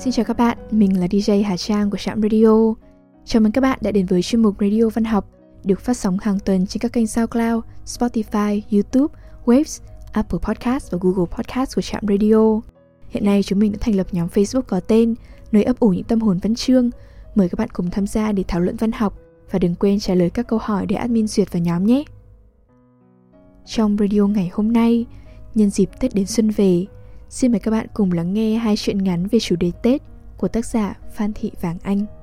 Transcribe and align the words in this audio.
Xin 0.00 0.12
chào 0.12 0.24
các 0.24 0.36
bạn, 0.36 0.58
mình 0.70 1.00
là 1.00 1.06
DJ 1.06 1.44
Hà 1.44 1.56
Trang 1.56 1.90
của 1.90 1.96
Trạm 1.96 2.22
Radio. 2.22 2.74
Chào 3.24 3.42
mừng 3.42 3.52
các 3.52 3.60
bạn 3.60 3.78
đã 3.82 3.90
đến 3.90 4.06
với 4.06 4.22
chuyên 4.22 4.42
mục 4.42 4.54
Radio 4.60 4.88
Văn 4.88 5.04
học 5.04 5.30
được 5.64 5.80
phát 5.80 5.96
sóng 5.96 6.18
hàng 6.22 6.38
tuần 6.44 6.66
trên 6.66 6.80
các 6.80 6.92
kênh 6.92 7.06
SoundCloud, 7.06 7.64
Spotify, 7.86 8.60
YouTube, 8.72 9.14
Waves, 9.44 9.82
Apple 10.12 10.38
Podcast 10.42 10.92
và 10.92 10.98
Google 11.00 11.26
Podcast 11.36 11.76
của 11.76 11.82
Trạm 11.82 12.02
Radio. 12.08 12.60
Hiện 13.08 13.24
nay 13.24 13.42
chúng 13.42 13.58
mình 13.58 13.72
đã 13.72 13.78
thành 13.80 13.94
lập 13.94 14.06
nhóm 14.12 14.28
Facebook 14.28 14.62
có 14.62 14.80
tên 14.80 15.14
nơi 15.52 15.64
ấp 15.64 15.80
ủ 15.80 15.88
những 15.88 16.04
tâm 16.04 16.20
hồn 16.20 16.38
văn 16.42 16.54
chương. 16.54 16.90
Mời 17.34 17.48
các 17.48 17.58
bạn 17.58 17.68
cùng 17.72 17.90
tham 17.90 18.06
gia 18.06 18.32
để 18.32 18.44
thảo 18.48 18.60
luận 18.60 18.76
văn 18.76 18.92
học 18.92 19.18
và 19.50 19.58
đừng 19.58 19.74
quên 19.74 20.00
trả 20.00 20.14
lời 20.14 20.30
các 20.30 20.48
câu 20.48 20.58
hỏi 20.62 20.86
để 20.86 20.96
admin 20.96 21.26
duyệt 21.26 21.52
vào 21.52 21.62
nhóm 21.62 21.86
nhé. 21.86 22.04
Trong 23.66 23.96
radio 24.00 24.26
ngày 24.26 24.50
hôm 24.52 24.72
nay, 24.72 25.06
nhân 25.54 25.70
dịp 25.70 25.90
Tết 26.00 26.14
đến 26.14 26.26
xuân 26.26 26.50
về, 26.50 26.86
xin 27.30 27.52
mời 27.52 27.60
các 27.60 27.70
bạn 27.70 27.86
cùng 27.94 28.12
lắng 28.12 28.34
nghe 28.34 28.54
hai 28.54 28.76
chuyện 28.76 29.04
ngắn 29.04 29.26
về 29.26 29.40
chủ 29.40 29.56
đề 29.56 29.70
Tết 29.82 30.02
của 30.36 30.48
tác 30.48 30.66
giả 30.66 30.98
Phan 31.12 31.32
Thị 31.32 31.50
Vàng 31.60 31.78
Anh. 31.82 32.19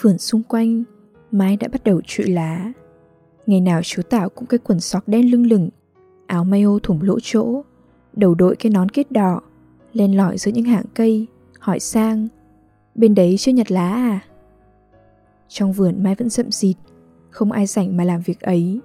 Vườn 0.00 0.18
xung 0.18 0.42
quanh 0.42 0.84
Mái 1.30 1.56
đã 1.56 1.68
bắt 1.68 1.84
đầu 1.84 2.00
trụi 2.06 2.26
lá. 2.26 2.72
Ngày 3.46 3.60
nào 3.60 3.80
chú 3.82 4.02
Tảo 4.02 4.28
cũng 4.28 4.46
cái 4.46 4.58
quần 4.58 4.80
sọc 4.80 5.08
đen 5.08 5.30
lưng 5.30 5.46
lửng, 5.46 5.68
Áo 6.26 6.44
mayo 6.44 6.78
thủng 6.82 7.02
lỗ 7.02 7.18
chỗ, 7.22 7.62
Đầu 8.12 8.34
đội 8.34 8.56
cái 8.56 8.72
nón 8.72 8.88
kết 8.88 9.12
đỏ 9.12 9.40
Lên 9.92 10.12
lỏi 10.12 10.38
giữa 10.38 10.52
những 10.52 10.64
hàng 10.64 10.84
cây, 10.94 11.26
Hỏi 11.58 11.80
sang, 11.80 12.28
Bên 12.94 13.14
đấy 13.14 13.36
chưa 13.38 13.52
nhặt 13.52 13.70
lá 13.70 13.88
à? 13.90 14.20
Trong 15.48 15.72
vườn 15.72 16.02
mai 16.02 16.14
vẫn 16.14 16.28
rậm 16.28 16.50
rịt, 16.50 16.76
Không 17.30 17.52
ai 17.52 17.66
rảnh 17.66 17.96
mà 17.96 18.04
làm 18.04 18.20
việc 18.20 18.40
ấy. 18.40 18.80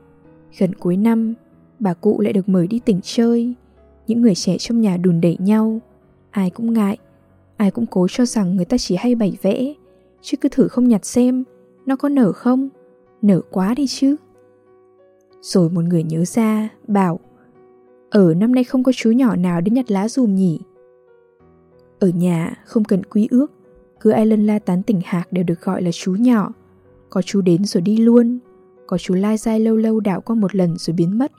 Gần 0.58 0.76
cuối 0.76 0.98
năm, 0.98 1.34
Bà 1.80 1.94
cụ 1.94 2.22
lại 2.22 2.34
được 2.34 2.50
mời 2.50 2.68
đi 2.68 2.80
tỉnh 2.80 3.00
chơi. 3.04 3.54
Những 4.08 4.22
người 4.22 4.36
trẻ 4.36 4.58
trong 4.58 4.82
nhà 4.82 4.98
đùn 4.98 5.22
đẩy 5.22 5.38
nhau, 5.40 5.80
Ai 6.32 6.50
cũng 6.50 6.74
ngại, 6.74 6.98
Ai 7.58 7.72
cũng 7.72 7.86
cố 7.86 8.08
cho 8.10 8.26
rằng 8.26 8.56
người 8.56 8.66
ta 8.66 8.78
chỉ 8.78 8.96
hay 8.96 9.16
bày 9.16 9.38
vẽ. 9.42 9.74
Chứ 10.26 10.38
cứ 10.38 10.50
thử 10.50 10.68
không 10.68 10.88
nhặt 10.88 11.06
xem, 11.06 11.44
Nó 11.86 11.96
có 11.96 12.10
nở 12.10 12.32
không? 12.32 12.70
Nở 13.22 13.42
quá 13.52 13.74
đi 13.74 13.88
chứ. 13.88 14.16
Rồi 15.42 15.70
một 15.70 15.82
người 15.82 16.04
nhớ 16.04 16.26
ra, 16.26 16.70
Bảo, 16.88 17.20
Ở 18.10 18.34
năm 18.34 18.56
nay 18.56 18.64
không 18.64 18.84
có 18.84 18.92
chú 18.96 19.12
nhỏ 19.12 19.36
nào 19.36 19.62
đến 19.62 19.74
nhặt 19.74 19.92
lá 19.92 20.08
dùm 20.10 20.36
nhỉ? 20.36 20.60
Ở 22.00 22.08
nhà 22.08 22.58
không 22.66 22.84
cần 22.84 23.04
quý 23.04 23.28
ước, 23.32 23.52
Cứ 24.00 24.10
ai 24.10 24.26
lân 24.26 24.46
la 24.46 24.60
tán 24.60 24.84
tỉnh 24.84 25.02
hạc 25.06 25.34
đều 25.34 25.44
được 25.44 25.62
gọi 25.62 25.82
là 25.82 25.92
chú 25.94 26.16
nhỏ. 26.16 26.54
Có 27.10 27.22
chú 27.22 27.42
đến 27.42 27.66
rồi 27.66 27.82
đi 27.82 27.98
luôn, 27.98 28.40
Có 28.88 28.98
chú 28.98 29.14
lai 29.14 29.38
dai 29.38 29.60
lâu 29.60 29.76
lâu 29.76 30.00
đảo 30.00 30.22
qua 30.22 30.36
một 30.36 30.56
lần 30.56 30.78
rồi 30.78 30.94
biến 30.94 31.18
mất. 31.18 31.32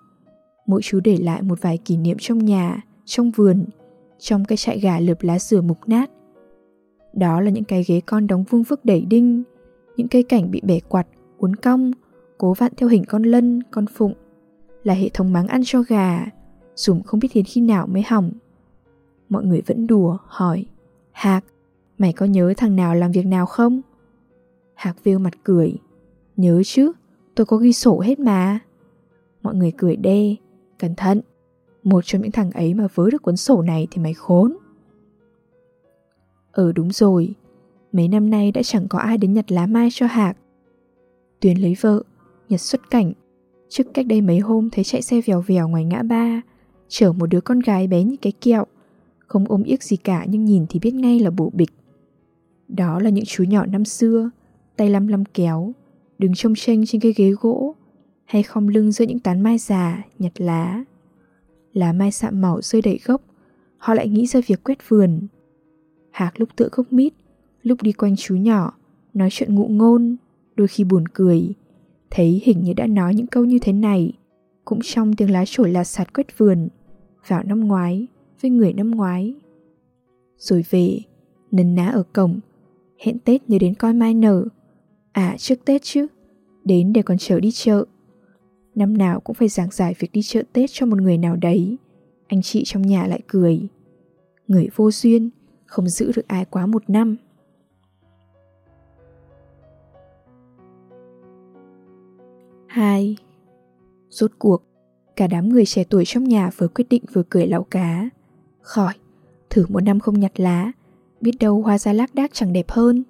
Mỗi 0.66 0.80
chú 0.82 1.00
để 1.00 1.16
lại 1.16 1.42
một 1.42 1.62
vài 1.62 1.78
kỷ 1.78 1.96
niệm 1.96 2.16
trong 2.20 2.38
nhà, 2.38 2.82
Trong 3.04 3.30
vườn, 3.30 3.64
trong 4.18 4.44
cái 4.44 4.56
trại 4.56 4.80
gà 4.80 5.00
lợp 5.00 5.22
lá 5.22 5.38
dừa 5.38 5.60
mục 5.60 5.78
nát. 5.86 6.10
Đó 7.16 7.40
là 7.40 7.50
những 7.50 7.64
cái 7.64 7.84
ghế 7.86 8.00
con 8.06 8.26
đóng 8.26 8.44
vuông 8.50 8.62
vức 8.62 8.84
đẩy 8.84 9.04
đinh, 9.04 9.42
những 9.96 10.08
cây 10.08 10.22
cảnh 10.22 10.50
bị 10.50 10.60
bẻ 10.64 10.80
quặt, 10.80 11.06
uốn 11.38 11.56
cong, 11.56 11.92
cố 12.38 12.54
vặn 12.54 12.72
theo 12.76 12.88
hình 12.88 13.04
con 13.04 13.22
lân, 13.22 13.62
con 13.70 13.86
phụng, 13.86 14.14
là 14.84 14.94
hệ 14.94 15.08
thống 15.08 15.32
máng 15.32 15.46
ăn 15.46 15.60
cho 15.64 15.82
gà, 15.82 16.26
dùng 16.74 17.02
không 17.02 17.20
biết 17.20 17.28
đến 17.34 17.44
khi 17.44 17.60
nào 17.60 17.86
mới 17.86 18.02
hỏng. 18.02 18.30
Mọi 19.28 19.44
người 19.44 19.62
vẫn 19.66 19.86
đùa, 19.86 20.18
hỏi, 20.26 20.66
Hạc, 21.12 21.44
mày 21.98 22.12
có 22.12 22.26
nhớ 22.26 22.54
thằng 22.56 22.76
nào 22.76 22.94
làm 22.94 23.12
việc 23.12 23.26
nào 23.26 23.46
không? 23.46 23.80
Hạc 24.74 25.04
vêu 25.04 25.18
mặt 25.18 25.34
cười, 25.44 25.76
nhớ 26.36 26.62
chứ, 26.64 26.92
tôi 27.34 27.46
có 27.46 27.56
ghi 27.56 27.72
sổ 27.72 28.00
hết 28.00 28.20
mà. 28.20 28.58
Mọi 29.42 29.54
người 29.54 29.72
cười 29.76 29.96
đê, 29.96 30.36
cẩn 30.78 30.94
thận, 30.94 31.20
một 31.82 32.00
trong 32.04 32.22
những 32.22 32.32
thằng 32.32 32.50
ấy 32.50 32.74
mà 32.74 32.86
vớ 32.94 33.10
được 33.10 33.22
cuốn 33.22 33.36
sổ 33.36 33.62
này 33.62 33.88
thì 33.90 34.02
mày 34.02 34.14
khốn. 34.14 34.56
Ừ 36.56 36.72
đúng 36.72 36.90
rồi, 36.92 37.34
mấy 37.92 38.08
năm 38.08 38.30
nay 38.30 38.52
đã 38.52 38.62
chẳng 38.62 38.88
có 38.88 38.98
ai 38.98 39.18
đến 39.18 39.32
nhặt 39.32 39.52
lá 39.52 39.66
mai 39.66 39.88
cho 39.92 40.06
Hạc. 40.06 40.36
Tuyền 41.40 41.56
lấy 41.58 41.76
vợ, 41.80 42.02
Nhật 42.48 42.60
xuất 42.60 42.90
cảnh. 42.90 43.12
Trước 43.68 43.86
cách 43.94 44.06
đây 44.06 44.20
mấy 44.20 44.38
hôm 44.38 44.70
thấy 44.70 44.84
chạy 44.84 45.02
xe 45.02 45.20
vèo 45.20 45.40
vèo 45.40 45.68
ngoài 45.68 45.84
ngã 45.84 46.02
ba, 46.02 46.42
chở 46.88 47.12
một 47.12 47.26
đứa 47.26 47.40
con 47.40 47.60
gái 47.60 47.86
bé 47.86 48.04
như 48.04 48.16
cái 48.22 48.32
kẹo. 48.32 48.64
Không 49.18 49.44
ôm 49.48 49.62
yếc 49.62 49.82
gì 49.82 49.96
cả 49.96 50.24
nhưng 50.28 50.44
nhìn 50.44 50.66
thì 50.68 50.78
biết 50.78 50.94
ngay 50.94 51.20
là 51.20 51.30
bộ 51.30 51.50
bịch. 51.54 51.70
Đó 52.68 53.00
là 53.00 53.10
những 53.10 53.24
chú 53.24 53.44
nhỏ 53.44 53.66
năm 53.66 53.84
xưa, 53.84 54.30
tay 54.76 54.90
lăm 54.90 55.06
lăm 55.06 55.24
kéo, 55.24 55.72
đứng 56.18 56.34
trông 56.34 56.54
tranh 56.56 56.86
trên 56.86 57.00
cái 57.00 57.12
ghế 57.16 57.30
gỗ, 57.30 57.74
hay 58.24 58.42
khom 58.42 58.68
lưng 58.68 58.92
giữa 58.92 59.04
những 59.04 59.18
tán 59.18 59.40
mai 59.40 59.58
già, 59.58 60.02
nhặt 60.18 60.40
lá 60.40 60.84
lá 61.72 61.92
mai 61.92 62.12
sạm 62.12 62.40
màu 62.40 62.62
rơi 62.62 62.82
đầy 62.82 62.98
gốc, 63.04 63.22
họ 63.78 63.94
lại 63.94 64.08
nghĩ 64.08 64.26
ra 64.26 64.40
việc 64.46 64.64
quét 64.64 64.88
vườn. 64.88 65.20
Hạc 66.16 66.40
lúc 66.40 66.48
tựa 66.56 66.68
gốc 66.72 66.92
mít, 66.92 67.12
lúc 67.62 67.82
đi 67.82 67.92
quanh 67.92 68.16
chú 68.16 68.36
nhỏ, 68.36 68.72
nói 69.14 69.28
chuyện 69.32 69.54
ngụ 69.54 69.68
ngôn, 69.68 70.16
đôi 70.56 70.68
khi 70.68 70.84
buồn 70.84 71.08
cười. 71.08 71.54
Thấy 72.10 72.40
hình 72.44 72.62
như 72.62 72.72
đã 72.72 72.86
nói 72.86 73.14
những 73.14 73.26
câu 73.26 73.44
như 73.44 73.58
thế 73.58 73.72
này, 73.72 74.12
cũng 74.64 74.78
trong 74.82 75.16
tiếng 75.16 75.30
lá 75.30 75.44
trổi 75.46 75.72
là 75.72 75.84
sạt 75.84 76.14
quét 76.14 76.38
vườn, 76.38 76.68
vào 77.26 77.42
năm 77.42 77.60
ngoái, 77.60 78.06
với 78.42 78.50
người 78.50 78.72
năm 78.72 78.90
ngoái. 78.90 79.34
Rồi 80.38 80.64
về, 80.70 81.00
nấn 81.50 81.74
ná 81.74 81.88
ở 81.88 82.02
cổng, 82.12 82.40
hẹn 82.98 83.18
Tết 83.18 83.50
nhớ 83.50 83.58
đến 83.58 83.74
coi 83.74 83.94
mai 83.94 84.14
nở. 84.14 84.44
À 85.12 85.36
trước 85.38 85.64
Tết 85.64 85.82
chứ, 85.82 86.06
đến 86.64 86.92
để 86.92 87.02
còn 87.02 87.18
chờ 87.18 87.40
đi 87.40 87.50
chợ 87.52 87.84
Năm 88.74 88.98
nào 88.98 89.20
cũng 89.20 89.34
phải 89.34 89.48
giảng 89.48 89.70
giải 89.70 89.94
việc 89.98 90.12
đi 90.12 90.22
chợ 90.22 90.42
Tết 90.52 90.70
cho 90.72 90.86
một 90.86 91.00
người 91.00 91.18
nào 91.18 91.36
đấy 91.36 91.76
Anh 92.26 92.42
chị 92.42 92.62
trong 92.64 92.82
nhà 92.82 93.06
lại 93.06 93.20
cười 93.26 93.68
Người 94.48 94.68
vô 94.76 94.90
duyên 94.90 95.30
không 95.66 95.88
giữ 95.88 96.12
được 96.16 96.28
ai 96.28 96.44
quá 96.44 96.66
một 96.66 96.90
năm. 96.90 97.16
Hai 102.66 103.16
Rốt 104.08 104.30
cuộc 104.38 104.62
Cả 105.16 105.26
đám 105.26 105.48
người 105.48 105.66
trẻ 105.66 105.84
tuổi 105.84 106.04
trong 106.06 106.24
nhà 106.24 106.50
vừa 106.56 106.68
quyết 106.68 106.88
định 106.90 107.02
vừa 107.12 107.22
cười 107.28 107.46
lão 107.46 107.62
cá. 107.64 108.08
Khỏi 108.60 108.94
Thử 109.50 109.66
một 109.68 109.80
năm 109.80 110.00
không 110.00 110.20
nhặt 110.20 110.40
lá 110.40 110.72
Biết 111.20 111.32
đâu 111.40 111.62
hoa 111.62 111.78
ra 111.78 111.92
lác 111.92 112.14
đác 112.14 112.30
chẳng 112.34 112.52
đẹp 112.52 112.70
hơn. 112.70 113.04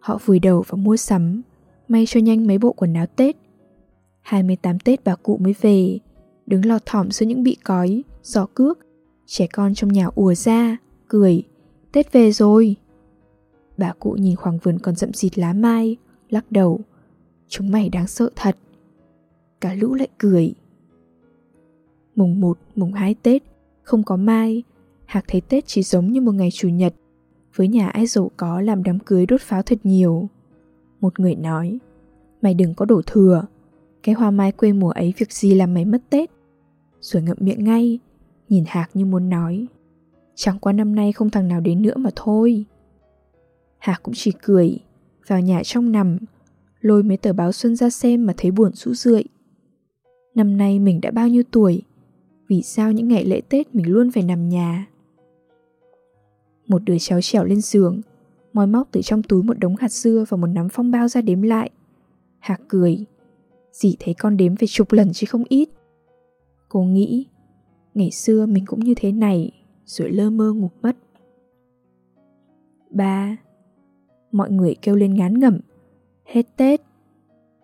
Họ 0.00 0.18
vùi 0.24 0.38
đầu 0.38 0.64
vào 0.68 0.76
mua 0.76 0.96
sắm 0.96 1.42
May 1.88 2.06
cho 2.06 2.20
nhanh 2.20 2.46
mấy 2.46 2.58
bộ 2.58 2.72
quần 2.72 2.94
áo 2.94 3.06
Tết. 3.06 3.36
28 4.22 4.78
Tết 4.78 5.04
bà 5.04 5.16
cụ 5.16 5.36
mới 5.36 5.54
về, 5.60 5.98
đứng 6.46 6.66
lọt 6.66 6.86
thỏm 6.86 7.10
giữa 7.10 7.26
những 7.26 7.42
bị 7.42 7.56
cói, 7.64 8.02
gió 8.22 8.46
cước, 8.54 8.78
trẻ 9.26 9.46
con 9.52 9.74
trong 9.74 9.92
nhà 9.92 10.06
ùa 10.14 10.34
ra, 10.34 10.76
cười, 11.08 11.42
Tết 11.92 12.12
về 12.12 12.32
rồi. 12.32 12.76
Bà 13.78 13.92
cụ 13.92 14.12
nhìn 14.12 14.36
khoảng 14.36 14.58
vườn 14.58 14.78
còn 14.78 14.94
rậm 14.96 15.12
rịt 15.12 15.38
lá 15.38 15.52
mai, 15.52 15.96
lắc 16.30 16.52
đầu, 16.52 16.80
chúng 17.48 17.70
mày 17.70 17.88
đáng 17.88 18.06
sợ 18.06 18.30
thật. 18.36 18.56
Cả 19.60 19.74
lũ 19.74 19.94
lại 19.94 20.08
cười. 20.18 20.54
Mùng 22.14 22.40
1, 22.40 22.58
mùng 22.76 22.92
2 22.92 23.14
Tết, 23.14 23.42
không 23.82 24.02
có 24.02 24.16
mai, 24.16 24.62
Hạc 25.04 25.24
thấy 25.28 25.40
Tết 25.40 25.66
chỉ 25.66 25.82
giống 25.82 26.12
như 26.12 26.20
một 26.20 26.32
ngày 26.32 26.50
Chủ 26.52 26.68
nhật, 26.68 26.94
với 27.54 27.68
nhà 27.68 27.88
ai 27.88 28.06
giàu 28.06 28.30
có 28.36 28.60
làm 28.60 28.82
đám 28.82 28.98
cưới 28.98 29.26
đốt 29.26 29.40
pháo 29.40 29.62
thật 29.62 29.78
nhiều. 29.84 30.28
Một 31.00 31.20
người 31.20 31.34
nói, 31.34 31.78
mày 32.42 32.54
đừng 32.54 32.74
có 32.74 32.84
đổ 32.84 33.02
thừa, 33.06 33.46
cái 34.02 34.14
hoa 34.14 34.30
mai 34.30 34.52
quê 34.52 34.72
mùa 34.72 34.90
ấy 34.90 35.14
việc 35.16 35.32
gì 35.32 35.54
làm 35.54 35.74
mày 35.74 35.84
mất 35.84 35.98
Tết 36.10 36.30
Rồi 37.00 37.22
ngậm 37.22 37.36
miệng 37.40 37.64
ngay 37.64 37.98
Nhìn 38.48 38.64
Hạc 38.66 38.90
như 38.94 39.04
muốn 39.04 39.28
nói 39.28 39.66
Chẳng 40.36 40.58
qua 40.58 40.72
năm 40.72 40.94
nay 40.94 41.12
không 41.12 41.30
thằng 41.30 41.48
nào 41.48 41.60
đến 41.60 41.82
nữa 41.82 41.96
mà 41.96 42.10
thôi. 42.16 42.64
Hạc 43.78 44.02
cũng 44.02 44.14
chỉ 44.14 44.32
cười, 44.42 44.78
Vào 45.26 45.40
nhà 45.40 45.62
trong 45.64 45.92
nằm, 45.92 46.18
Lôi 46.80 47.02
mấy 47.02 47.16
tờ 47.16 47.32
báo 47.32 47.52
xuân 47.52 47.76
ra 47.76 47.90
xem 47.90 48.26
mà 48.26 48.34
thấy 48.36 48.50
buồn 48.50 48.72
rũ 48.74 48.94
rượi. 48.94 49.24
Năm 50.34 50.56
nay 50.56 50.78
mình 50.78 51.00
đã 51.00 51.10
bao 51.10 51.28
nhiêu 51.28 51.42
tuổi, 51.50 51.82
Vì 52.48 52.62
sao 52.62 52.92
những 52.92 53.08
ngày 53.08 53.24
lễ 53.24 53.40
Tết 53.40 53.74
mình 53.74 53.88
luôn 53.88 54.10
phải 54.10 54.22
nằm 54.22 54.48
nhà? 54.48 54.86
Một 56.66 56.82
đứa 56.84 56.96
cháu 57.00 57.20
trèo 57.20 57.44
lên 57.44 57.60
giường, 57.60 58.00
Moi 58.52 58.66
móc 58.66 58.88
từ 58.92 59.02
trong 59.02 59.22
túi 59.22 59.42
một 59.42 59.58
đống 59.58 59.76
hạt 59.76 59.92
dưa 59.92 60.24
và 60.28 60.36
một 60.36 60.46
nắm 60.46 60.68
phong 60.68 60.90
bao 60.90 61.08
ra 61.08 61.20
đếm 61.20 61.42
lại. 61.42 61.70
Hạc 62.38 62.60
cười, 62.68 63.04
Dì 63.72 63.96
thấy 64.00 64.14
con 64.14 64.36
đếm 64.36 64.54
về 64.54 64.66
chục 64.66 64.92
lần 64.92 65.12
chứ 65.12 65.26
không 65.30 65.44
ít. 65.48 65.68
Cô 66.68 66.82
nghĩ, 66.82 67.26
Ngày 67.94 68.10
xưa 68.10 68.46
mình 68.46 68.66
cũng 68.66 68.80
như 68.80 68.94
thế 68.96 69.12
này. 69.12 69.52
Rồi 69.86 70.10
lơ 70.10 70.30
mơ 70.30 70.52
ngủ 70.52 70.70
mất 70.82 70.96
ba 72.90 73.36
Mọi 74.32 74.50
người 74.50 74.76
kêu 74.82 74.96
lên 74.96 75.14
ngán 75.14 75.38
ngẩm 75.38 75.60
Hết 76.24 76.56
Tết 76.56 76.80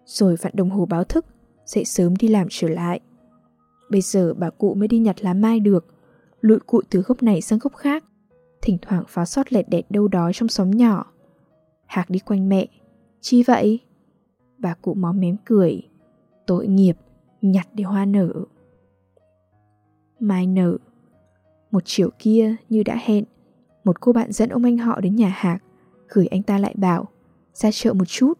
rồi 0.06 0.36
vặn 0.36 0.52
đồng 0.56 0.70
hồ 0.70 0.86
báo 0.86 1.04
thức, 1.04 1.26
dậy 1.64 1.84
sớm 1.84 2.16
đi 2.16 2.28
làm 2.28 2.46
trở 2.50 2.68
lại. 2.68 3.00
Bây 3.90 4.00
giờ 4.00 4.34
bà 4.34 4.50
cụ 4.50 4.74
mới 4.74 4.88
đi 4.88 4.98
nhặt 4.98 5.16
lá 5.20 5.34
mai 5.34 5.60
được, 5.60 5.86
lụi 6.40 6.58
cụ 6.66 6.80
từ 6.90 7.00
gốc 7.00 7.22
này 7.22 7.40
sang 7.40 7.58
gốc 7.58 7.76
khác, 7.76 8.04
thỉnh 8.62 8.78
thoảng 8.82 9.04
phá 9.08 9.24
sót 9.24 9.52
lẹt 9.52 9.68
đẹt 9.68 9.90
đâu 9.90 10.08
đó 10.08 10.30
trong 10.34 10.48
xóm 10.48 10.70
nhỏ. 10.70 11.12
Hạc 11.86 12.10
đi 12.10 12.18
quanh 12.18 12.48
mẹ, 12.48 12.66
chi 13.20 13.42
vậy? 13.42 13.80
Bà 14.58 14.74
cụ 14.74 14.94
mó 14.94 15.12
mém 15.12 15.36
cười, 15.44 15.82
tội 16.46 16.66
nghiệp, 16.66 16.96
nhặt 17.42 17.68
để 17.74 17.84
hoa 17.84 18.04
nở. 18.04 18.32
Mai 20.20 20.46
nở. 20.46 20.78
Một 21.72 21.82
chiều 21.84 22.10
kia 22.18 22.54
như 22.68 22.82
đã 22.82 22.98
hẹn, 23.02 23.24
một 23.84 24.00
cô 24.00 24.12
bạn 24.12 24.32
dẫn 24.32 24.48
ông 24.48 24.64
anh 24.64 24.78
họ 24.78 25.00
đến 25.00 25.16
nhà 25.16 25.28
Hạc, 25.28 25.62
gửi 26.08 26.26
anh 26.26 26.42
ta 26.42 26.58
lại 26.58 26.74
bảo, 26.76 27.08
ra 27.52 27.70
chợ 27.72 27.92
một 27.92 28.04
chút, 28.04 28.38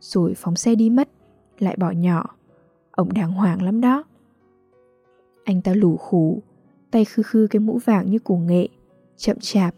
rồi 0.00 0.34
phóng 0.36 0.56
xe 0.56 0.74
đi 0.74 0.90
mất, 0.90 1.08
lại 1.58 1.76
bỏ 1.78 1.90
nhỏ. 1.90 2.36
Ông 2.90 3.12
đàng 3.12 3.32
hoàng 3.32 3.62
lắm 3.62 3.80
đó. 3.80 4.04
Anh 5.44 5.62
ta 5.62 5.74
lủ 5.74 5.96
khủ, 5.96 6.42
tay 6.90 7.04
khư 7.04 7.22
khư 7.22 7.46
cái 7.50 7.60
mũ 7.60 7.78
vàng 7.84 8.10
như 8.10 8.18
củ 8.18 8.36
nghệ, 8.36 8.68
chậm 9.16 9.36
chạp, 9.40 9.74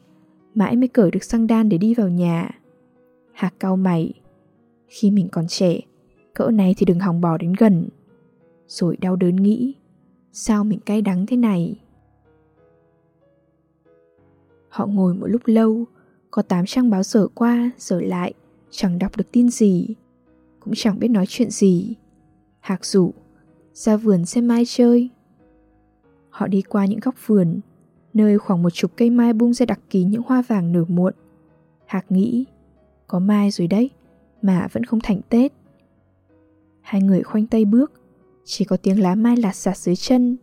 mãi 0.55 0.77
mới 0.77 0.89
cởi 0.89 1.11
được 1.11 1.25
xăng 1.25 1.47
đan 1.47 1.69
để 1.69 1.79
đi 1.79 1.95
vào 1.95 2.09
nhà. 2.09 2.51
Hạc 3.33 3.55
cau 3.61 3.77
mày, 3.77 4.13
khi 4.87 5.11
mình 5.11 5.29
còn 5.33 5.47
trẻ, 5.49 5.81
cỡ 6.35 6.51
này 6.51 6.75
thì 6.79 6.87
đừng 6.87 7.01
hòng 7.01 7.21
bỏ 7.21 7.39
đến 7.39 7.53
gần. 7.59 7.89
Rồi 8.67 8.97
đau 8.97 9.17
đớn 9.17 9.37
nghĩ, 9.37 9.75
sao 10.33 10.65
mình 10.65 10.81
cay 10.81 11.03
đắng 11.03 11.27
thế 11.27 11.37
này? 11.37 11.81
Họ 14.75 14.87
ngồi 14.87 15.15
một 15.15 15.27
lúc 15.27 15.43
lâu, 15.45 15.85
có 16.31 16.43
tám 16.43 16.67
trang 16.67 16.91
báo 16.91 17.03
dở 17.03 17.27
qua, 17.35 17.71
dở 17.79 18.01
lại, 18.01 18.35
chẳng 18.71 18.99
đọc 18.99 19.17
được 19.17 19.33
tin 19.33 19.51
gì, 19.51 19.95
cũng 20.61 20.75
chẳng 20.77 20.99
biết 20.99 21.09
nói 21.09 21.25
chuyện 21.29 21.51
gì. 21.51 21.95
Hạc 22.61 22.85
rủ, 22.85 23.15
ra 23.73 23.97
vườn 23.97 24.25
xem 24.25 24.49
mai 24.49 24.65
chơi. 24.67 25.11
Họ 26.31 26.47
đi 26.47 26.63
qua 26.63 26.87
những 26.87 27.01
góc 27.01 27.15
vườn, 27.27 27.61
nơi 28.15 28.39
khoảng 28.39 28.63
một 28.63 28.71
chục 28.71 28.91
cây 28.97 29.11
mai 29.11 29.33
bung 29.33 29.55
ra 29.55 29.67
đặc 29.67 29.81
kỳ 29.91 30.05
những 30.05 30.23
hoa 30.27 30.43
vàng 30.43 30.73
nở 30.73 30.85
muộn. 30.89 31.15
Hạc 31.87 32.13
nghĩ, 32.13 32.45
có 33.07 33.19
mai 33.19 33.51
rồi 33.51 33.69
đấy, 33.69 33.91
mà 34.43 34.69
vẫn 34.73 34.85
không 34.85 35.01
thành 35.03 35.21
Tết. 35.29 35.53
Hai 36.81 37.03
người 37.03 37.23
khoanh 37.23 37.47
tay 37.47 37.65
bước, 37.65 37.93
chỉ 38.45 38.65
có 38.65 38.77
tiếng 38.77 39.01
lá 39.01 39.15
mai 39.15 39.37
lạt 39.37 39.57
xạt 39.57 39.77
dưới 39.77 39.97
chân. 39.97 40.37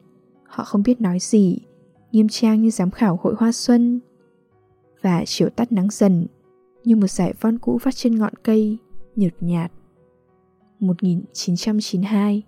Họ 0.43 0.63
không 0.63 0.83
biết 0.83 1.01
nói 1.01 1.19
gì, 1.19 1.57
nghiêm 2.11 2.27
trang 2.29 2.61
như 2.61 2.69
giám 2.69 2.91
khảo 2.91 3.19
hội 3.21 3.35
hoa 3.37 3.51
xuân. 3.51 3.99
Và 5.01 5.23
chiều 5.25 5.49
tắt 5.49 5.71
nắng 5.71 5.87
dần, 5.91 6.27
như 6.83 6.95
một 6.95 7.07
dải 7.07 7.33
von 7.41 7.59
cũ 7.59 7.79
vắt 7.83 7.95
trên 7.95 8.15
ngọn 8.15 8.33
cây, 8.43 8.77
nhợt 9.15 9.33
nhạt. 9.39 9.71
1992 10.79 12.43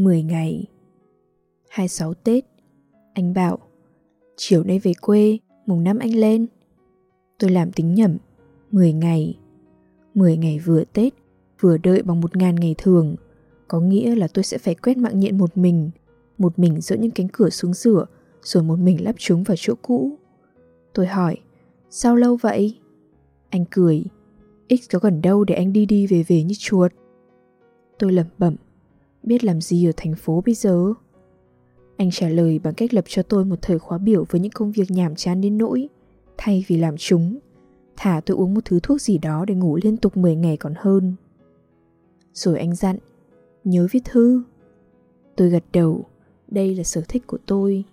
10 0.00 0.22
ngày. 0.22 0.66
26 1.68 2.14
Tết. 2.14 2.44
Anh 3.14 3.34
bảo 3.34 3.58
Chiều 4.42 4.64
nay 4.64 4.78
về 4.78 4.92
quê, 5.00 5.38
Mùng 5.66 5.84
năm 5.84 5.98
anh 5.98 6.14
lên 6.14 6.46
Tôi 7.38 7.50
làm 7.50 7.72
tính 7.72 7.94
nhẩm 7.94 8.16
10 8.70 8.92
ngày 8.92 9.38
10 10.14 10.36
ngày 10.36 10.58
vừa 10.58 10.84
Tết, 10.84 11.14
Vừa 11.60 11.78
đợi 11.78 12.02
bằng 12.02 12.20
một 12.20 12.36
ngàn 12.36 12.54
ngày 12.54 12.74
thường 12.78 13.16
Có 13.68 13.80
nghĩa 13.80 14.14
là 14.14 14.28
tôi 14.28 14.44
sẽ 14.44 14.58
phải 14.58 14.74
quét 14.74 14.96
mạng 14.96 15.20
nhện 15.20 15.38
một 15.38 15.56
mình 15.56 15.90
Một 16.38 16.58
mình 16.58 16.80
dỡ 16.80 16.96
những 16.96 17.10
cánh 17.10 17.28
cửa 17.32 17.50
xuống 17.50 17.74
rửa, 17.74 18.06
Rồi 18.42 18.62
một 18.62 18.78
mình 18.78 19.04
lắp 19.04 19.14
chúng 19.18 19.42
vào 19.42 19.56
chỗ 19.58 19.74
cũ 19.82 20.12
Tôi 20.94 21.06
hỏi, 21.06 21.36
Sao 21.90 22.16
lâu 22.16 22.36
vậy? 22.36 22.78
Anh 23.50 23.64
cười, 23.70 24.04
X 24.68 24.90
có 24.92 24.98
gần 24.98 25.22
đâu 25.22 25.44
để 25.44 25.54
anh 25.54 25.72
đi 25.72 25.86
đi 25.86 26.06
về 26.06 26.24
về 26.28 26.42
như 26.42 26.54
chuột 26.58 26.92
Tôi 27.98 28.12
lẩm 28.12 28.26
bẩm, 28.38 28.56
biết 29.22 29.44
làm 29.44 29.60
gì 29.60 29.86
ở 29.86 29.92
thành 29.96 30.14
phố 30.14 30.42
bây 30.46 30.54
giờ? 30.54 30.92
Anh 32.00 32.10
trả 32.10 32.28
lời 32.28 32.58
bằng 32.58 32.74
cách 32.74 32.94
lập 32.94 33.04
cho 33.08 33.22
tôi 33.22 33.44
một 33.44 33.56
thời 33.62 33.78
khóa 33.78 33.98
biểu 33.98 34.24
với 34.30 34.40
những 34.40 34.52
công 34.52 34.72
việc 34.72 34.90
nhảm 34.90 35.16
chán 35.16 35.40
đến 35.40 35.58
nỗi, 35.58 35.88
thay 36.38 36.64
vì 36.68 36.76
làm 36.76 36.94
chúng, 36.98 37.38
thả 37.96 38.20
tôi 38.26 38.36
uống 38.36 38.54
một 38.54 38.60
thứ 38.64 38.80
thuốc 38.82 39.00
gì 39.00 39.18
đó 39.18 39.44
để 39.44 39.54
ngủ 39.54 39.78
liên 39.82 39.96
tục 39.96 40.16
10 40.16 40.36
ngày 40.36 40.56
còn 40.56 40.74
hơn. 40.76 41.14
Rồi 42.32 42.58
anh 42.58 42.74
dặn, 42.74 42.96
nhớ 43.64 43.86
viết 43.90 44.00
thư. 44.04 44.42
Tôi 45.36 45.48
gật 45.48 45.64
đầu, 45.72 46.04
đây 46.48 46.74
là 46.74 46.82
sở 46.82 47.02
thích 47.08 47.26
của 47.26 47.38
tôi. 47.46 47.84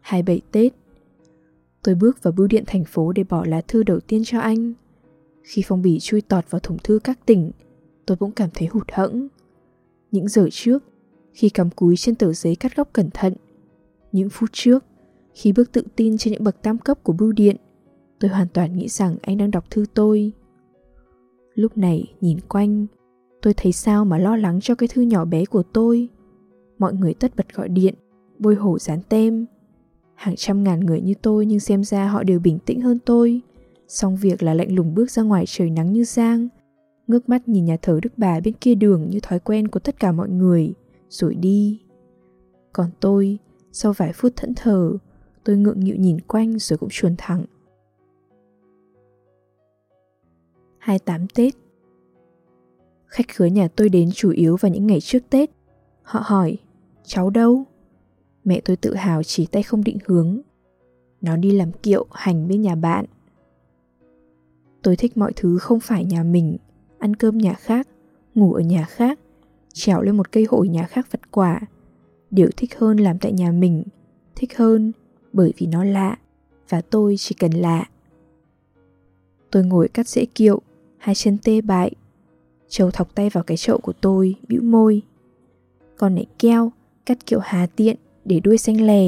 27 0.00 0.40
Tết 0.52 0.72
Tôi 1.82 1.94
bước 1.94 2.22
vào 2.22 2.32
bưu 2.32 2.46
điện 2.46 2.64
thành 2.66 2.84
phố 2.84 3.12
để 3.12 3.24
bỏ 3.24 3.44
lá 3.46 3.60
thư 3.60 3.82
đầu 3.82 4.00
tiên 4.00 4.22
cho 4.24 4.38
anh. 4.38 4.72
Khi 5.42 5.62
phong 5.66 5.82
bì 5.82 5.98
chui 6.00 6.20
tọt 6.20 6.50
vào 6.50 6.60
thùng 6.60 6.78
thư 6.84 6.98
các 7.04 7.26
tỉnh, 7.26 7.50
tôi 8.06 8.16
cũng 8.16 8.32
cảm 8.32 8.50
thấy 8.54 8.68
hụt 8.68 8.92
hẫng. 8.92 9.28
Những 10.10 10.28
giờ 10.28 10.48
trước, 10.52 10.87
khi 11.38 11.48
cắm 11.48 11.70
cúi 11.70 11.96
trên 11.96 12.14
tờ 12.14 12.32
giấy 12.32 12.56
cắt 12.56 12.76
góc 12.76 12.88
cẩn 12.92 13.10
thận, 13.10 13.34
những 14.12 14.30
phút 14.30 14.50
trước, 14.52 14.84
khi 15.34 15.52
bước 15.52 15.72
tự 15.72 15.82
tin 15.96 16.18
trên 16.18 16.32
những 16.32 16.44
bậc 16.44 16.62
tam 16.62 16.78
cấp 16.78 16.98
của 17.02 17.12
bưu 17.12 17.32
điện, 17.32 17.56
tôi 18.20 18.30
hoàn 18.30 18.48
toàn 18.48 18.76
nghĩ 18.76 18.88
rằng 18.88 19.16
anh 19.22 19.38
đang 19.38 19.50
đọc 19.50 19.70
thư 19.70 19.84
tôi. 19.94 20.32
Lúc 21.54 21.78
này 21.78 22.12
nhìn 22.20 22.40
quanh, 22.48 22.86
tôi 23.42 23.54
thấy 23.54 23.72
sao 23.72 24.04
mà 24.04 24.18
lo 24.18 24.36
lắng 24.36 24.60
cho 24.62 24.74
cái 24.74 24.88
thư 24.88 25.02
nhỏ 25.02 25.24
bé 25.24 25.44
của 25.44 25.62
tôi. 25.62 26.08
Mọi 26.78 26.94
người 26.94 27.14
tất 27.14 27.36
bật 27.36 27.54
gọi 27.54 27.68
điện, 27.68 27.94
bôi 28.38 28.54
hổ 28.54 28.78
dán 28.78 29.00
tem. 29.08 29.46
Hàng 30.14 30.36
trăm 30.36 30.64
ngàn 30.64 30.80
người 30.80 31.00
như 31.00 31.14
tôi 31.22 31.46
nhưng 31.46 31.60
xem 31.60 31.84
ra 31.84 32.08
họ 32.08 32.22
đều 32.22 32.40
bình 32.40 32.58
tĩnh 32.66 32.80
hơn 32.80 32.98
tôi. 33.04 33.40
Xong 33.88 34.16
việc 34.16 34.42
là 34.42 34.54
lạnh 34.54 34.74
lùng 34.74 34.94
bước 34.94 35.10
ra 35.10 35.22
ngoài 35.22 35.44
trời 35.46 35.70
nắng 35.70 35.92
như 35.92 36.04
giang, 36.04 36.48
ngước 37.06 37.28
mắt 37.28 37.48
nhìn 37.48 37.64
nhà 37.64 37.76
thờ 37.82 38.00
Đức 38.02 38.12
Bà 38.16 38.40
bên 38.40 38.54
kia 38.60 38.74
đường 38.74 39.10
như 39.10 39.20
thói 39.22 39.38
quen 39.38 39.68
của 39.68 39.80
tất 39.80 40.00
cả 40.00 40.12
mọi 40.12 40.28
người, 40.28 40.74
rồi 41.08 41.34
đi. 41.34 41.80
Còn 42.72 42.90
tôi, 43.00 43.38
sau 43.72 43.92
vài 43.92 44.12
phút 44.12 44.32
thẫn 44.36 44.54
thờ, 44.54 44.92
tôi 45.44 45.56
ngượng 45.56 45.80
nghịu 45.80 45.96
nhìn 45.96 46.20
quanh 46.20 46.58
rồi 46.58 46.78
cũng 46.78 46.88
chuồn 46.88 47.14
thẳng. 47.18 47.44
28 50.78 51.28
Tết 51.28 51.54
Khách 53.06 53.28
khứa 53.28 53.46
nhà 53.46 53.68
tôi 53.68 53.88
đến 53.88 54.10
chủ 54.14 54.30
yếu 54.30 54.56
vào 54.56 54.72
những 54.72 54.86
ngày 54.86 55.00
trước 55.00 55.18
Tết. 55.30 55.50
Họ 56.02 56.20
hỏi, 56.24 56.58
cháu 57.04 57.30
đâu? 57.30 57.64
Mẹ 58.44 58.60
tôi 58.64 58.76
tự 58.76 58.94
hào 58.94 59.22
chỉ 59.22 59.46
tay 59.46 59.62
không 59.62 59.84
định 59.84 59.98
hướng. 60.06 60.40
Nó 61.20 61.36
đi 61.36 61.50
làm 61.50 61.72
kiệu 61.72 62.06
hành 62.10 62.48
bên 62.48 62.62
nhà 62.62 62.74
bạn. 62.74 63.04
Tôi 64.82 64.96
thích 64.96 65.16
mọi 65.16 65.32
thứ 65.36 65.58
không 65.58 65.80
phải 65.80 66.04
nhà 66.04 66.22
mình 66.22 66.56
ăn 66.98 67.16
cơm 67.16 67.38
nhà 67.38 67.52
khác, 67.52 67.88
ngủ 68.34 68.52
ở 68.52 68.60
nhà 68.60 68.84
khác, 68.84 69.18
trèo 69.78 70.02
lên 70.02 70.16
một 70.16 70.32
cây 70.32 70.46
hội 70.50 70.68
nhà 70.68 70.86
khác 70.86 71.06
vặt 71.10 71.30
quả. 71.30 71.60
Điều 72.30 72.48
thích 72.56 72.78
hơn 72.78 72.96
làm 72.96 73.18
tại 73.18 73.32
nhà 73.32 73.52
mình, 73.52 73.82
thích 74.36 74.56
hơn 74.56 74.92
bởi 75.32 75.52
vì 75.58 75.66
nó 75.66 75.84
lạ 75.84 76.18
và 76.68 76.80
tôi 76.80 77.16
chỉ 77.18 77.34
cần 77.38 77.52
lạ. 77.52 77.84
Tôi 79.50 79.64
ngồi 79.64 79.88
cắt 79.88 80.08
rễ 80.08 80.24
kiệu, 80.24 80.60
hai 80.98 81.14
chân 81.14 81.38
tê 81.44 81.60
bại. 81.60 81.92
Châu 82.68 82.90
thọc 82.90 83.14
tay 83.14 83.30
vào 83.30 83.44
cái 83.44 83.56
chậu 83.56 83.78
của 83.78 83.92
tôi, 83.92 84.34
bĩu 84.48 84.62
môi. 84.62 85.02
Con 85.96 86.14
này 86.14 86.26
keo, 86.38 86.72
cắt 87.06 87.26
kiệu 87.26 87.38
hà 87.42 87.66
tiện 87.66 87.96
để 88.24 88.40
đuôi 88.40 88.58
xanh 88.58 88.86
lè. 88.86 89.04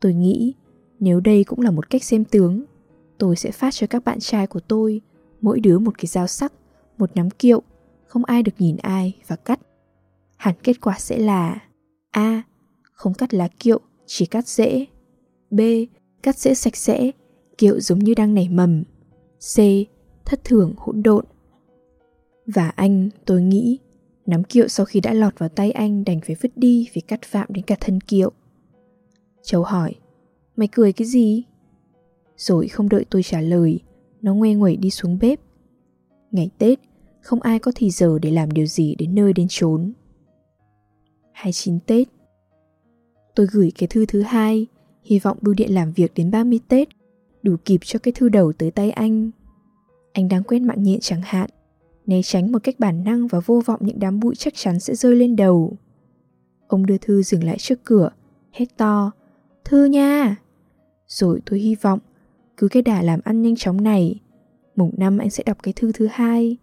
Tôi 0.00 0.14
nghĩ 0.14 0.54
nếu 1.00 1.20
đây 1.20 1.44
cũng 1.44 1.60
là 1.60 1.70
một 1.70 1.90
cách 1.90 2.04
xem 2.04 2.24
tướng, 2.24 2.64
tôi 3.18 3.36
sẽ 3.36 3.50
phát 3.50 3.74
cho 3.74 3.86
các 3.86 4.04
bạn 4.04 4.18
trai 4.20 4.46
của 4.46 4.60
tôi 4.60 5.00
mỗi 5.40 5.60
đứa 5.60 5.78
một 5.78 5.98
cái 5.98 6.06
dao 6.06 6.26
sắc 6.26 6.52
một 6.98 7.10
nắm 7.14 7.30
kiệu, 7.30 7.62
không 8.10 8.24
ai 8.24 8.42
được 8.42 8.52
nhìn 8.58 8.76
ai 8.76 9.16
và 9.26 9.36
cắt. 9.36 9.60
Hẳn 10.36 10.54
kết 10.62 10.80
quả 10.80 10.98
sẽ 10.98 11.18
là 11.18 11.58
A. 12.10 12.42
Không 12.82 13.14
cắt 13.14 13.34
lá 13.34 13.48
kiệu, 13.58 13.80
chỉ 14.06 14.26
cắt 14.26 14.48
rễ. 14.48 14.86
B. 15.50 15.60
Cắt 16.22 16.38
rễ 16.38 16.54
sạch 16.54 16.76
sẽ, 16.76 17.10
kiệu 17.58 17.80
giống 17.80 17.98
như 17.98 18.14
đang 18.14 18.34
nảy 18.34 18.48
mầm. 18.48 18.84
C. 19.38 19.56
Thất 20.24 20.44
thường 20.44 20.74
hỗn 20.76 21.02
độn. 21.02 21.24
Và 22.46 22.68
anh, 22.68 23.08
tôi 23.24 23.42
nghĩ, 23.42 23.78
nắm 24.26 24.44
kiệu 24.44 24.68
sau 24.68 24.86
khi 24.86 25.00
đã 25.00 25.12
lọt 25.12 25.38
vào 25.38 25.48
tay 25.48 25.70
anh 25.70 26.04
đành 26.04 26.20
phải 26.26 26.36
vứt 26.40 26.52
đi 26.56 26.88
vì 26.92 27.00
cắt 27.00 27.22
phạm 27.22 27.46
đến 27.50 27.64
cả 27.64 27.76
thân 27.80 28.00
kiệu. 28.00 28.32
Châu 29.42 29.62
hỏi, 29.62 29.94
mày 30.56 30.68
cười 30.72 30.92
cái 30.92 31.06
gì? 31.06 31.44
Rồi 32.36 32.68
không 32.68 32.88
đợi 32.88 33.04
tôi 33.10 33.22
trả 33.22 33.40
lời, 33.40 33.80
nó 34.22 34.34
ngoe 34.34 34.54
nguẩy 34.54 34.76
đi 34.76 34.90
xuống 34.90 35.18
bếp. 35.20 35.40
Ngày 36.30 36.50
Tết, 36.58 36.78
không 37.20 37.40
ai 37.40 37.58
có 37.58 37.72
thì 37.74 37.90
giờ 37.90 38.18
để 38.22 38.30
làm 38.30 38.50
điều 38.50 38.66
gì 38.66 38.94
đến 38.94 39.14
nơi 39.14 39.32
đến 39.32 39.46
chốn. 39.50 39.92
29 41.32 41.80
Tết 41.80 42.08
Tôi 43.34 43.46
gửi 43.52 43.72
cái 43.78 43.86
thư 43.86 44.06
thứ 44.06 44.22
hai, 44.22 44.66
hy 45.02 45.18
vọng 45.18 45.38
bưu 45.40 45.54
điện 45.54 45.74
làm 45.74 45.92
việc 45.92 46.14
đến 46.14 46.30
30 46.30 46.60
Tết, 46.68 46.88
đủ 47.42 47.56
kịp 47.64 47.80
cho 47.84 47.98
cái 47.98 48.12
thư 48.12 48.28
đầu 48.28 48.52
tới 48.52 48.70
tay 48.70 48.90
anh. 48.90 49.30
Anh 50.12 50.28
đang 50.28 50.42
quên 50.42 50.64
mạng 50.64 50.82
nhện 50.82 51.00
chẳng 51.00 51.20
hạn, 51.24 51.50
né 52.06 52.22
tránh 52.22 52.52
một 52.52 52.58
cách 52.62 52.74
bản 52.78 53.04
năng 53.04 53.26
và 53.26 53.40
vô 53.40 53.62
vọng 53.66 53.80
những 53.82 53.98
đám 53.98 54.20
bụi 54.20 54.34
chắc 54.34 54.54
chắn 54.56 54.80
sẽ 54.80 54.94
rơi 54.94 55.16
lên 55.16 55.36
đầu. 55.36 55.76
Ông 56.68 56.86
đưa 56.86 56.98
thư 56.98 57.22
dừng 57.22 57.44
lại 57.44 57.56
trước 57.58 57.84
cửa, 57.84 58.10
hét 58.52 58.76
to, 58.76 59.12
Thư 59.64 59.84
nha! 59.84 60.36
Rồi 61.06 61.40
tôi 61.46 61.58
hy 61.58 61.74
vọng, 61.74 61.98
cứ 62.56 62.68
cái 62.68 62.82
đà 62.82 63.02
làm 63.02 63.20
ăn 63.24 63.42
nhanh 63.42 63.56
chóng 63.56 63.80
này, 63.80 64.20
mùng 64.76 64.92
năm 64.96 65.18
anh 65.18 65.30
sẽ 65.30 65.42
đọc 65.46 65.58
cái 65.62 65.74
thư 65.76 65.92
thứ 65.92 66.08
hai. 66.12 66.56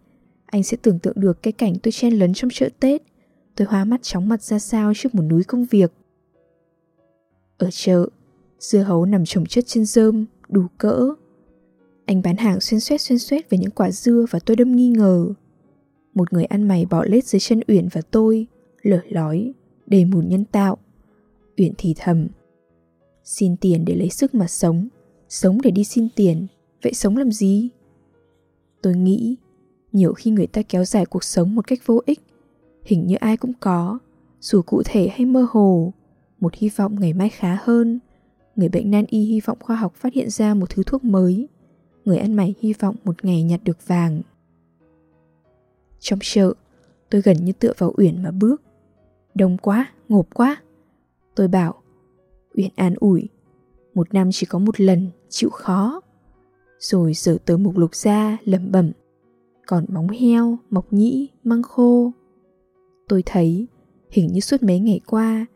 Anh 0.50 0.62
sẽ 0.62 0.76
tưởng 0.82 0.98
tượng 0.98 1.20
được 1.20 1.42
cái 1.42 1.52
cảnh 1.52 1.74
tôi 1.82 1.92
chen 1.92 2.12
lấn 2.12 2.34
trong 2.34 2.50
chợ 2.54 2.68
Tết. 2.80 3.02
Tôi 3.56 3.66
hóa 3.70 3.84
mắt 3.84 4.02
chóng 4.02 4.28
mặt 4.28 4.42
ra 4.42 4.58
sao 4.58 4.92
trước 4.96 5.14
một 5.14 5.22
núi 5.22 5.44
công 5.44 5.64
việc. 5.64 5.92
Ở 7.58 7.68
chợ, 7.70 8.08
dưa 8.58 8.82
hấu 8.82 9.04
nằm 9.04 9.24
trồng 9.24 9.46
chất 9.46 9.64
trên 9.66 9.84
rơm, 9.84 10.26
đủ 10.48 10.66
cỡ. 10.78 11.14
Anh 12.04 12.22
bán 12.22 12.36
hàng 12.36 12.60
xuyên 12.60 12.80
xoét 12.80 13.00
xuyên 13.00 13.18
xoét 13.18 13.50
về 13.50 13.58
những 13.58 13.70
quả 13.70 13.90
dưa 13.90 14.24
và 14.30 14.38
tôi 14.38 14.56
đâm 14.56 14.76
nghi 14.76 14.88
ngờ. 14.88 15.28
Một 16.14 16.32
người 16.32 16.44
ăn 16.44 16.68
mày 16.68 16.86
bỏ 16.86 17.04
lết 17.04 17.24
dưới 17.24 17.40
chân 17.40 17.60
Uyển 17.68 17.88
và 17.92 18.00
tôi, 18.10 18.46
lở 18.82 19.00
lói, 19.08 19.52
đầy 19.86 20.04
mùn 20.04 20.28
nhân 20.28 20.44
tạo. 20.44 20.78
Uyển 21.56 21.72
thì 21.78 21.94
thầm. 21.98 22.26
Xin 23.24 23.56
tiền 23.56 23.84
để 23.84 23.94
lấy 23.94 24.10
sức 24.10 24.34
mà 24.34 24.46
sống, 24.46 24.88
sống 25.28 25.60
để 25.62 25.70
đi 25.70 25.84
xin 25.84 26.08
tiền, 26.16 26.46
vậy 26.82 26.94
sống 26.94 27.16
làm 27.16 27.32
gì? 27.32 27.68
Tôi 28.82 28.94
nghĩ, 28.94 29.36
nhiều 29.92 30.12
khi 30.12 30.30
người 30.30 30.46
ta 30.46 30.62
kéo 30.62 30.84
dài 30.84 31.06
cuộc 31.06 31.24
sống 31.24 31.54
một 31.54 31.66
cách 31.66 31.78
vô 31.86 32.02
ích, 32.06 32.20
hình 32.84 33.06
như 33.06 33.16
ai 33.16 33.36
cũng 33.36 33.52
có, 33.60 33.98
dù 34.40 34.62
cụ 34.62 34.82
thể 34.84 35.08
hay 35.08 35.26
mơ 35.26 35.46
hồ, 35.50 35.92
một 36.40 36.54
hy 36.54 36.68
vọng 36.76 37.00
ngày 37.00 37.12
mai 37.12 37.28
khá 37.28 37.58
hơn. 37.62 37.98
Người 38.56 38.68
bệnh 38.68 38.90
nan 38.90 39.04
y 39.08 39.24
hy 39.24 39.40
vọng 39.40 39.58
khoa 39.60 39.76
học 39.76 39.94
phát 39.94 40.12
hiện 40.12 40.30
ra 40.30 40.54
một 40.54 40.70
thứ 40.70 40.82
thuốc 40.82 41.04
mới. 41.04 41.48
Người 42.04 42.18
ăn 42.18 42.34
mày 42.34 42.54
hy 42.60 42.72
vọng 42.72 42.96
một 43.04 43.24
ngày 43.24 43.42
nhặt 43.42 43.60
được 43.64 43.86
vàng. 43.86 44.22
Trong 46.00 46.18
chợ, 46.22 46.52
tôi 47.10 47.22
gần 47.22 47.36
như 47.44 47.52
tựa 47.52 47.72
vào 47.78 47.94
Uyển 47.96 48.22
mà 48.22 48.30
bước. 48.30 48.62
Đông 49.34 49.58
quá, 49.58 49.92
ngộp 50.08 50.26
quá. 50.34 50.62
Tôi 51.34 51.48
bảo, 51.48 51.82
Uyển 52.54 52.70
an 52.76 52.94
ủi, 53.00 53.28
một 53.94 54.14
năm 54.14 54.28
chỉ 54.32 54.46
có 54.46 54.58
một 54.58 54.80
lần, 54.80 55.10
chịu 55.28 55.50
khó. 55.50 56.00
Rồi 56.78 57.14
dở 57.14 57.36
tớ 57.44 57.56
mục 57.56 57.76
lục 57.76 57.94
ra, 57.94 58.38
lẩm 58.44 58.72
bẩm. 58.72 58.92
Còn 59.70 59.84
móng 59.88 60.08
heo, 60.08 60.58
mộc 60.70 60.92
nhĩ, 60.92 61.28
măng 61.44 61.62
khô. 61.62 62.12
Tôi 63.08 63.22
thấy, 63.26 63.66
hình 64.10 64.26
như 64.32 64.40
suốt 64.40 64.62
mấy 64.62 64.78
ngày 64.78 65.00
qua, 65.06 65.46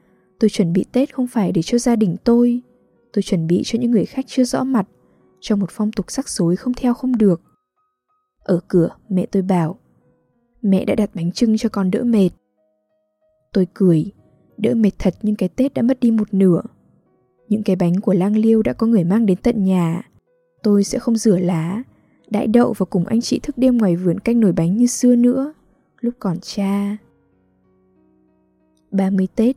tôi 0.40 0.50
chuẩn 0.50 0.72
bị 0.72 0.84
Tết 0.92 1.14
không 1.14 1.26
phải 1.26 1.52
để 1.52 1.62
cho 1.62 1.78
gia 1.78 1.96
đình 1.96 2.16
tôi. 2.24 2.62
Tôi 3.12 3.22
chuẩn 3.22 3.46
bị 3.46 3.62
cho 3.64 3.78
những 3.78 3.90
người 3.90 4.04
khách 4.04 4.24
chưa 4.28 4.44
rõ 4.44 4.64
mặt, 4.64 4.88
cho 5.40 5.56
một 5.56 5.70
phong 5.70 5.92
tục 5.92 6.06
sắc 6.08 6.28
rối 6.28 6.56
không 6.56 6.74
theo 6.74 6.94
không 6.94 7.16
được. 7.16 7.40
Ở 8.44 8.60
cửa, 8.68 8.88
mẹ 9.08 9.26
tôi 9.26 9.42
bảo, 9.42 9.78
mẹ 10.62 10.84
đã 10.84 10.94
đặt 10.94 11.10
bánh 11.14 11.32
trưng 11.32 11.58
cho 11.58 11.68
con 11.68 11.90
đỡ 11.90 12.04
mệt. 12.04 12.30
Tôi 13.52 13.66
cười, 13.74 14.12
đỡ 14.56 14.74
mệt 14.74 14.92
thật 14.98 15.14
nhưng 15.22 15.36
cái 15.36 15.48
Tết 15.48 15.74
đã 15.74 15.82
mất 15.82 16.00
đi 16.00 16.10
một 16.10 16.34
nửa. 16.34 16.62
Những 17.48 17.62
cái 17.62 17.76
bánh 17.76 18.00
của 18.00 18.14
lang 18.14 18.36
liêu 18.36 18.62
đã 18.62 18.72
có 18.72 18.86
người 18.86 19.04
mang 19.04 19.26
đến 19.26 19.38
tận 19.42 19.64
nhà. 19.64 20.10
Tôi 20.62 20.84
sẽ 20.84 20.98
không 20.98 21.16
rửa 21.16 21.38
lá, 21.38 21.82
đại 22.32 22.46
đậu 22.46 22.72
và 22.72 22.86
cùng 22.86 23.06
anh 23.06 23.20
chị 23.20 23.38
thức 23.38 23.58
đêm 23.58 23.78
ngoài 23.78 23.96
vườn 23.96 24.20
canh 24.20 24.40
nồi 24.40 24.52
bánh 24.52 24.76
như 24.76 24.86
xưa 24.86 25.16
nữa, 25.16 25.52
lúc 26.00 26.14
còn 26.18 26.36
cha. 26.40 26.96
30 28.90 29.28
Tết 29.34 29.56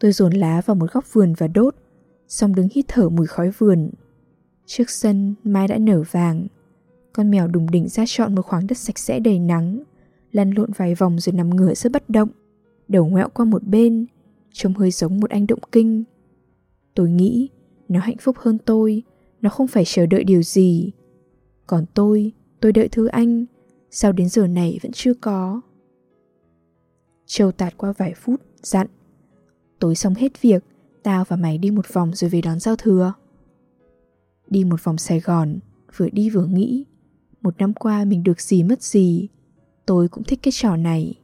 Tôi 0.00 0.12
dồn 0.12 0.32
lá 0.32 0.60
vào 0.66 0.74
một 0.74 0.92
góc 0.92 1.12
vườn 1.12 1.34
và 1.38 1.48
đốt, 1.48 1.74
xong 2.28 2.54
đứng 2.54 2.68
hít 2.72 2.84
thở 2.88 3.08
mùi 3.08 3.26
khói 3.26 3.50
vườn. 3.50 3.90
Trước 4.66 4.90
sân, 4.90 5.34
mai 5.44 5.68
đã 5.68 5.78
nở 5.78 6.02
vàng. 6.10 6.46
Con 7.12 7.30
mèo 7.30 7.48
đùng 7.48 7.70
đỉnh 7.70 7.88
ra 7.88 8.04
chọn 8.06 8.34
một 8.34 8.42
khoảng 8.42 8.66
đất 8.66 8.78
sạch 8.78 8.98
sẽ 8.98 9.20
đầy 9.20 9.38
nắng, 9.38 9.82
lăn 10.32 10.50
lộn 10.50 10.70
vài 10.76 10.94
vòng 10.94 11.20
rồi 11.20 11.32
nằm 11.32 11.56
ngửa 11.56 11.74
rất 11.74 11.92
bất 11.92 12.10
động, 12.10 12.28
đầu 12.88 13.06
ngoẹo 13.06 13.28
qua 13.28 13.44
một 13.44 13.62
bên, 13.66 14.06
trông 14.52 14.74
hơi 14.74 14.90
giống 14.90 15.20
một 15.20 15.30
anh 15.30 15.46
động 15.46 15.60
kinh. 15.72 16.04
Tôi 16.94 17.10
nghĩ 17.10 17.48
nó 17.88 18.00
hạnh 18.00 18.16
phúc 18.20 18.36
hơn 18.38 18.58
tôi, 18.58 19.02
nó 19.40 19.50
không 19.50 19.66
phải 19.66 19.84
chờ 19.86 20.06
đợi 20.06 20.24
điều 20.24 20.42
gì. 20.42 20.92
Còn 21.72 21.84
tôi, 21.94 22.32
tôi 22.60 22.72
đợi 22.72 22.88
thư 22.88 23.06
anh, 23.06 23.44
sao 23.90 24.12
đến 24.12 24.28
giờ 24.28 24.46
này 24.46 24.78
vẫn 24.82 24.92
chưa 24.92 25.14
có. 25.14 25.60
Châu 27.26 27.52
tạt 27.52 27.76
qua 27.76 27.92
vài 27.98 28.14
phút, 28.14 28.42
dặn. 28.62 28.86
Tối 29.78 29.94
xong 29.94 30.14
hết 30.14 30.42
việc, 30.42 30.64
tao 31.02 31.24
và 31.28 31.36
mày 31.36 31.58
đi 31.58 31.70
một 31.70 31.92
vòng 31.92 32.10
rồi 32.14 32.30
về 32.30 32.40
đón 32.40 32.60
giao 32.60 32.76
thừa. 32.76 33.12
Đi 34.46 34.64
một 34.64 34.84
vòng 34.84 34.98
Sài 34.98 35.20
Gòn, 35.20 35.58
vừa 35.96 36.08
đi 36.08 36.30
vừa 36.30 36.46
nghĩ. 36.46 36.84
Một 37.40 37.54
năm 37.58 37.74
qua 37.74 38.04
mình 38.04 38.22
được 38.22 38.40
gì 38.40 38.62
mất 38.62 38.82
gì, 38.82 39.28
tôi 39.86 40.08
cũng 40.08 40.24
thích 40.24 40.40
cái 40.42 40.52
trò 40.52 40.76
này. 40.76 41.20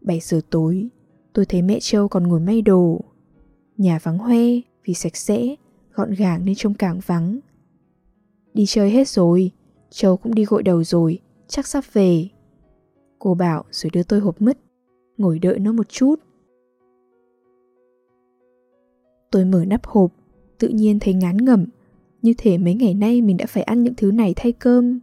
7 0.00 0.20
giờ 0.20 0.40
tối, 0.50 0.88
tôi 1.32 1.46
thấy 1.46 1.62
mẹ 1.62 1.78
Châu 1.80 2.08
còn 2.08 2.26
ngồi 2.26 2.40
may 2.40 2.62
đồ. 2.62 3.04
Nhà 3.76 3.98
vắng 4.02 4.18
hoe 4.18 4.44
vì 4.84 4.94
sạch 4.94 5.16
sẽ, 5.16 5.54
gọn 5.92 6.14
gàng 6.14 6.44
nên 6.44 6.54
trông 6.54 6.74
càng 6.74 7.00
vắng. 7.06 7.40
Đi 8.58 8.66
chơi 8.66 8.90
hết 8.90 9.08
rồi, 9.08 9.50
Châu 9.90 10.16
cũng 10.16 10.34
đi 10.34 10.44
gội 10.44 10.62
đầu 10.62 10.84
rồi, 10.84 11.18
chắc 11.48 11.66
sắp 11.66 11.84
về. 11.92 12.28
Cô 13.18 13.34
bảo 13.34 13.64
rồi 13.70 13.90
đưa 13.90 14.02
tôi 14.02 14.20
hộp 14.20 14.42
mứt, 14.42 14.58
ngồi 15.18 15.38
đợi 15.38 15.58
nó 15.58 15.72
một 15.72 15.88
chút. 15.88 16.14
Tôi 19.30 19.44
mở 19.44 19.64
nắp 19.64 19.86
hộp, 19.86 20.12
tự 20.58 20.68
nhiên 20.68 20.98
thấy 20.98 21.14
ngán 21.14 21.36
ngẩm, 21.36 21.66
như 22.22 22.34
thể 22.38 22.58
mấy 22.58 22.74
ngày 22.74 22.94
nay 22.94 23.22
mình 23.22 23.36
đã 23.36 23.46
phải 23.46 23.62
ăn 23.62 23.82
những 23.82 23.94
thứ 23.94 24.10
này 24.10 24.32
thay 24.36 24.52
cơm. 24.52 25.00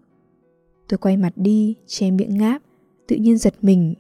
Tôi 0.88 0.98
quay 0.98 1.18
mặt 1.18 1.34
đi, 1.36 1.76
che 1.86 2.12
miệng 2.12 2.38
ngáp, 2.38 2.62
tự 3.08 3.16
nhiên 3.16 3.38
giật 3.38 3.54
mình. 3.62 3.94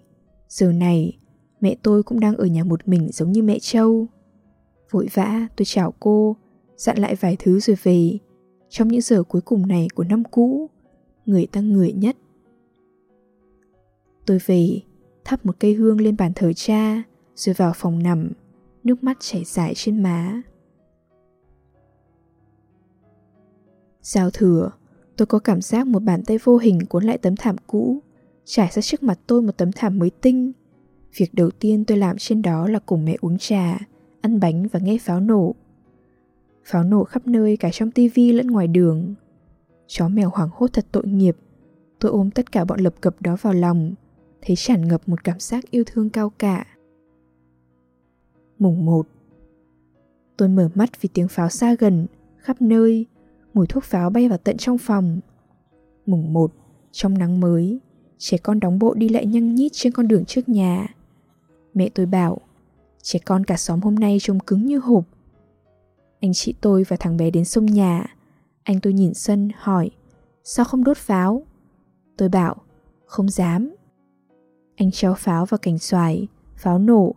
Giờ 0.50 0.72
này, 0.72 1.18
mẹ 1.62 1.76
tôi 1.84 2.04
cũng 2.04 2.20
đang 2.20 2.36
ở 2.36 2.46
nhà 2.46 2.64
một 2.64 2.88
mình 2.88 3.10
giống 3.12 3.32
như 3.32 3.44
mẹ 3.44 3.60
Châu. 3.62 4.08
Vội 4.92 5.08
vã, 5.14 5.48
tôi 5.56 5.66
chào 5.66 5.94
cô, 6.00 6.36
dặn 6.78 6.98
lại 6.98 7.16
vài 7.16 7.36
thứ 7.40 7.60
rồi 7.60 7.78
về. 7.84 8.20
Trong 8.70 8.88
những 8.88 9.02
giờ 9.02 9.24
cuối 9.24 9.42
cùng 9.42 9.68
này 9.68 9.88
của 9.96 10.04
năm 10.04 10.24
cũ, 10.32 10.70
người 11.26 11.48
ta 11.52 11.62
người 11.62 11.94
nhất. 11.94 12.18
Tôi 14.26 14.40
về, 14.46 14.82
thắp 15.24 15.46
một 15.46 15.56
cây 15.60 15.74
hương 15.74 16.02
lên 16.02 16.18
bàn 16.18 16.34
thờ 16.36 16.54
cha, 16.54 17.04
rồi 17.36 17.56
vào 17.58 17.74
phòng 17.76 18.04
nằm, 18.04 18.32
nước 18.84 19.04
mắt 19.04 19.18
chảy 19.20 19.44
dài 19.44 19.74
trên 19.76 20.04
má. 20.04 20.42
Giao 24.02 24.30
thừa, 24.32 24.72
tôi 25.18 25.26
có 25.26 25.40
cảm 25.40 25.62
giác 25.62 25.88
một 25.88 26.00
bàn 26.00 26.24
tay 26.24 26.38
vô 26.44 26.58
hình 26.58 26.80
cuốn 26.90 27.04
lại 27.04 27.18
tấm 27.18 27.36
thảm 27.36 27.56
cũ, 27.68 28.00
trải 28.46 28.70
ra 28.74 28.82
trước 28.82 29.04
mặt 29.04 29.20
tôi 29.28 29.42
một 29.42 29.58
tấm 29.58 29.72
thảm 29.72 30.00
mới 30.00 30.10
tinh. 30.10 30.52
Việc 31.18 31.34
đầu 31.34 31.52
tiên 31.52 31.86
tôi 31.86 31.98
làm 31.98 32.18
trên 32.18 32.42
đó 32.42 32.68
là 32.68 32.80
cùng 32.80 33.06
mẹ 33.06 33.18
uống 33.22 33.38
trà, 33.38 33.80
ăn 34.22 34.40
bánh 34.40 34.68
và 34.68 34.80
nghe 34.80 34.98
pháo 34.98 35.20
nổ. 35.20 35.56
Pháo 36.66 36.84
nổ 36.84 37.04
khắp 37.04 37.28
nơi 37.28 37.58
cả 37.58 37.70
trong 37.74 37.92
tivi 37.92 38.32
lẫn 38.32 38.48
ngoài 38.48 38.68
đường. 38.68 39.14
Chó 39.88 40.08
mèo 40.08 40.30
hoảng 40.30 40.50
hốt 40.54 40.68
thật 40.74 40.86
tội 40.92 41.08
nghiệp. 41.08 41.38
Tôi 42.00 42.12
ôm 42.12 42.32
tất 42.32 42.52
cả 42.52 42.66
bọn 42.66 42.80
lập 42.80 42.94
cập 43.02 43.22
đó 43.22 43.38
vào 43.42 43.54
lòng, 43.54 43.94
thấy 44.42 44.56
tràn 44.56 44.88
ngập 44.88 45.10
một 45.10 45.24
cảm 45.24 45.40
giác 45.40 45.72
yêu 45.72 45.84
thương 45.86 46.10
cao 46.10 46.30
cả. 46.30 46.66
Mùng 48.60 48.86
1 48.86 49.08
Tôi 50.38 50.50
mở 50.50 50.70
mắt 50.76 51.02
vì 51.02 51.10
tiếng 51.14 51.28
pháo 51.28 51.50
xa 51.50 51.76
gần, 51.80 52.08
khắp 52.38 52.62
nơi, 52.62 53.06
mùi 53.54 53.68
thuốc 53.68 53.84
pháo 53.84 54.10
bay 54.10 54.30
vào 54.30 54.38
tận 54.38 54.58
trong 54.58 54.78
phòng. 54.78 55.20
Mùng 56.06 56.34
1, 56.34 56.52
trong 56.92 57.18
nắng 57.18 57.40
mới, 57.40 57.80
trẻ 58.18 58.38
con 58.38 58.60
đóng 58.60 58.80
bộ 58.80 58.94
đi 58.94 59.10
lại 59.10 59.26
nhăng 59.26 59.56
nhít 59.56 59.72
trên 59.76 59.94
con 59.94 60.08
đường 60.08 60.26
trước 60.26 60.50
nhà. 60.50 60.88
Mẹ 61.74 61.90
tôi 61.90 62.06
bảo, 62.06 62.38
trẻ 63.02 63.20
con 63.26 63.44
cả 63.44 63.58
xóm 63.58 63.82
hôm 63.82 63.96
nay 63.96 64.18
trông 64.22 64.40
cứng 64.40 64.66
như 64.66 64.80
hộp. 64.80 65.06
Anh 66.22 66.34
chị 66.34 66.54
tôi 66.62 66.84
và 66.88 66.98
thằng 67.00 67.18
bé 67.18 67.30
đến 67.32 67.46
sông 67.46 67.66
nhà. 67.66 68.16
Anh 68.64 68.80
tôi 68.82 68.94
nhìn 68.94 69.14
sân 69.14 69.50
hỏi, 69.58 69.90
sao 70.44 70.66
không 70.66 70.84
đốt 70.84 70.98
pháo? 70.98 71.44
Tôi 72.18 72.30
bảo, 72.30 72.56
không 73.06 73.30
dám. 73.30 73.76
Anh 74.76 74.92
treo 74.92 75.14
pháo 75.14 75.46
vào 75.46 75.58
cành 75.58 75.80
xoài, 75.80 76.28
pháo 76.56 76.80
nổ. 76.80 77.16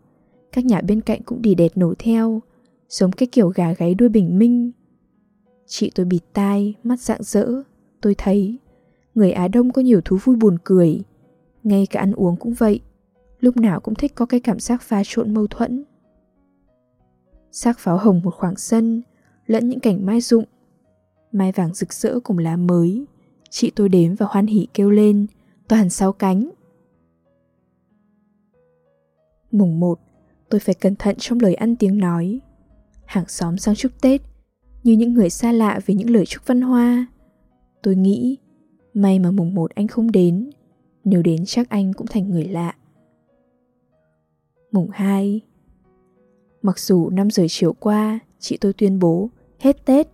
Các 0.52 0.64
nhà 0.64 0.80
bên 0.80 1.00
cạnh 1.00 1.22
cũng 1.22 1.42
đi 1.42 1.54
đệt 1.54 1.76
nổ 1.76 1.94
theo, 1.98 2.42
giống 2.88 3.12
cái 3.12 3.26
kiểu 3.26 3.48
gà 3.48 3.72
gáy 3.72 3.94
đuôi 3.94 4.08
bình 4.08 4.38
minh. 4.38 4.70
Chị 5.66 5.92
tôi 5.94 6.06
bịt 6.06 6.20
tai, 6.32 6.74
mắt 6.82 7.00
rạng 7.00 7.22
rỡ. 7.22 7.46
Tôi 8.00 8.14
thấy, 8.18 8.58
người 9.14 9.32
Á 9.32 9.48
Đông 9.48 9.72
có 9.72 9.82
nhiều 9.82 10.00
thú 10.04 10.18
vui 10.24 10.36
buồn 10.36 10.56
cười. 10.64 11.00
Ngay 11.62 11.86
cả 11.86 12.00
ăn 12.00 12.12
uống 12.12 12.36
cũng 12.36 12.54
vậy. 12.54 12.80
Lúc 13.40 13.56
nào 13.56 13.80
cũng 13.80 13.94
thích 13.94 14.12
có 14.14 14.26
cái 14.26 14.40
cảm 14.40 14.60
giác 14.60 14.82
pha 14.82 15.02
trộn 15.04 15.34
mâu 15.34 15.46
thuẫn 15.46 15.84
sắc 17.52 17.78
pháo 17.78 17.98
hồng 17.98 18.20
một 18.24 18.34
khoảng 18.34 18.56
sân, 18.56 19.02
lẫn 19.46 19.68
những 19.68 19.80
cảnh 19.80 20.06
mai 20.06 20.20
rụng. 20.20 20.44
Mai 21.32 21.52
vàng 21.52 21.74
rực 21.74 21.92
rỡ 21.92 22.20
cùng 22.20 22.38
lá 22.38 22.56
mới. 22.56 23.06
Chị 23.50 23.72
tôi 23.76 23.88
đếm 23.88 24.14
và 24.14 24.26
hoan 24.30 24.46
hỉ 24.46 24.66
kêu 24.74 24.90
lên, 24.90 25.26
toàn 25.68 25.90
sáu 25.90 26.12
cánh. 26.12 26.50
Mùng 29.50 29.80
một, 29.80 30.00
tôi 30.48 30.60
phải 30.60 30.74
cẩn 30.74 30.96
thận 30.96 31.16
trong 31.18 31.40
lời 31.40 31.54
ăn 31.54 31.76
tiếng 31.76 31.98
nói. 31.98 32.40
Hàng 33.04 33.28
xóm 33.28 33.58
sang 33.58 33.74
chúc 33.74 33.92
Tết, 34.00 34.22
như 34.82 34.92
những 34.92 35.14
người 35.14 35.30
xa 35.30 35.52
lạ 35.52 35.80
về 35.86 35.94
những 35.94 36.10
lời 36.10 36.26
chúc 36.26 36.42
văn 36.46 36.60
hoa. 36.60 37.06
Tôi 37.82 37.96
nghĩ, 37.96 38.38
may 38.94 39.18
mà 39.18 39.30
mùng 39.30 39.54
một 39.54 39.74
anh 39.74 39.88
không 39.88 40.12
đến, 40.12 40.50
nếu 41.04 41.22
đến 41.22 41.42
chắc 41.46 41.68
anh 41.68 41.92
cũng 41.92 42.06
thành 42.06 42.30
người 42.30 42.44
lạ. 42.44 42.74
Mùng 44.72 44.90
hai. 44.92 45.40
Mặc 46.68 46.78
dù 46.78 47.10
5 47.10 47.30
giờ 47.30 47.46
chiều 47.48 47.72
qua, 47.72 48.18
chị 48.38 48.56
tôi 48.56 48.72
tuyên 48.72 48.98
bố 48.98 49.30
hết 49.58 49.84
Tết, 49.84 50.08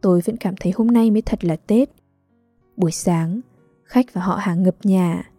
tôi 0.00 0.20
vẫn 0.20 0.36
cảm 0.36 0.54
thấy 0.60 0.72
hôm 0.76 0.86
nay 0.86 1.10
mới 1.10 1.22
thật 1.22 1.44
là 1.44 1.56
Tết. 1.56 1.90
Buổi 2.76 2.92
sáng, 2.92 3.40
khách 3.84 4.06
và 4.12 4.22
họ 4.22 4.36
hàng 4.36 4.62
ngập 4.62 4.76
nhà. 4.82 5.30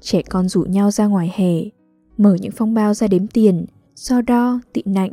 Trẻ 0.00 0.22
con 0.22 0.48
rủ 0.48 0.62
nhau 0.62 0.90
ra 0.90 1.06
ngoài 1.06 1.32
hè, 1.34 1.52
mở 2.16 2.36
những 2.40 2.52
phong 2.52 2.74
bao 2.74 2.94
ra 2.94 3.06
đếm 3.06 3.26
tiền, 3.26 3.66
so 3.94 4.20
đo, 4.20 4.60
tị 4.72 4.82
nạnh. 4.84 5.12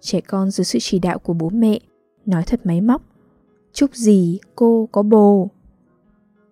Trẻ 0.00 0.20
con 0.20 0.50
dưới 0.50 0.64
sự 0.64 0.78
chỉ 0.82 0.98
đạo 0.98 1.18
của 1.18 1.34
bố 1.34 1.50
mẹ, 1.50 1.80
nói 2.26 2.42
thật 2.46 2.60
máy 2.64 2.80
móc. 2.80 3.02
Chúc 3.72 3.94
gì 3.94 4.38
cô 4.54 4.88
có 4.92 5.02
bồ. 5.02 5.50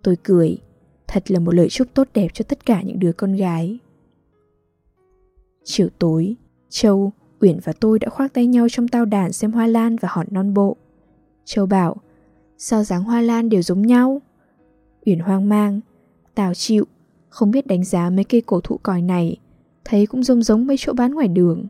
Tôi 0.02 0.16
cười, 0.22 0.58
thật 1.06 1.30
là 1.30 1.38
một 1.38 1.54
lời 1.54 1.68
chúc 1.68 1.88
tốt 1.94 2.08
đẹp 2.14 2.28
cho 2.34 2.44
tất 2.48 2.66
cả 2.66 2.82
những 2.82 2.98
đứa 2.98 3.12
con 3.12 3.32
gái. 3.32 3.78
Chiều 5.64 5.88
tối, 5.98 6.36
Châu, 6.68 7.12
Uyển 7.40 7.58
và 7.64 7.73
tôi 7.80 7.99
đã 7.99 8.08
khoác 8.08 8.35
tay 8.35 8.46
nhau 8.46 8.66
trong 8.70 8.88
tao 8.88 9.04
đàn 9.04 9.32
xem 9.32 9.52
hoa 9.52 9.66
lan 9.66 9.96
và 9.96 10.08
hòn 10.12 10.26
non 10.30 10.54
bộ. 10.54 10.76
Châu 11.44 11.66
bảo, 11.66 11.96
sao 12.58 12.85
dáng 12.85 13.04
hoa 13.04 13.20
lan 13.20 13.49
đều 13.49 13.62
giống 13.62 13.82
nhau? 13.82 14.23
Uyển 15.06 15.18
hoang 15.18 15.49
mang, 15.49 15.80
Tào 16.37 16.54
chịu, 16.54 16.85
không 17.28 17.50
biết 17.50 17.66
đánh 17.66 17.85
giá 17.85 18.11
mấy 18.11 18.25
cây 18.25 18.40
cổ 18.40 18.61
thụ 18.61 18.78
còi 18.82 19.02
này, 19.02 19.37
thấy 19.85 20.06
cũng 20.06 20.23
giống 20.23 20.42
giống 20.42 20.66
mấy 20.66 20.76
chỗ 20.78 20.92
bán 20.92 21.14
ngoài 21.14 21.28
đường. 21.28 21.66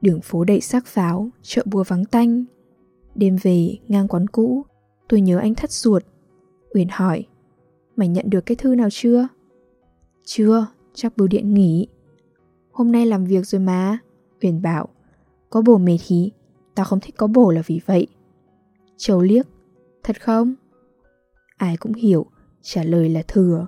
Đường 0.00 0.20
phố 0.20 0.44
đầy 0.44 0.60
sắc 0.60 0.86
pháo, 0.86 1.28
chợ 1.42 1.62
bùa 1.66 1.84
vắng 1.88 2.04
tanh. 2.04 2.44
Đêm 3.14 3.36
về, 3.42 3.76
ngang 3.88 4.08
quán 4.08 4.26
cũ, 4.26 4.64
tôi 5.08 5.20
nhớ 5.20 5.38
anh 5.38 5.54
thắt 5.54 5.70
ruột. 5.70 6.02
Uyển 6.74 6.88
hỏi, 6.90 7.26
mày 7.96 8.08
nhận 8.08 8.30
được 8.30 8.46
cái 8.46 8.56
thư 8.56 8.74
nào 8.74 8.88
chưa? 8.90 9.28
Chưa, 10.30 10.66
chắc 10.94 11.16
bưu 11.16 11.28
điện 11.28 11.54
nghỉ. 11.54 11.88
Hôm 12.72 12.92
nay 12.92 13.06
làm 13.06 13.24
việc 13.24 13.46
rồi 13.46 13.60
mà. 13.60 13.98
Uyển 14.42 14.62
bảo, 14.62 14.88
có 15.50 15.62
bồ 15.62 15.78
mệt 15.78 15.98
hí, 16.08 16.30
tao 16.74 16.86
không 16.86 17.00
thích 17.00 17.14
có 17.16 17.26
bồ 17.26 17.50
là 17.50 17.62
vì 17.66 17.80
vậy. 17.86 18.06
Châu 18.96 19.20
liếc, 19.22 19.46
thật 20.02 20.22
không? 20.22 20.54
Ai 21.56 21.76
cũng 21.76 21.92
hiểu, 21.94 22.26
trả 22.62 22.84
lời 22.84 23.08
là 23.08 23.22
thừa. 23.28 23.66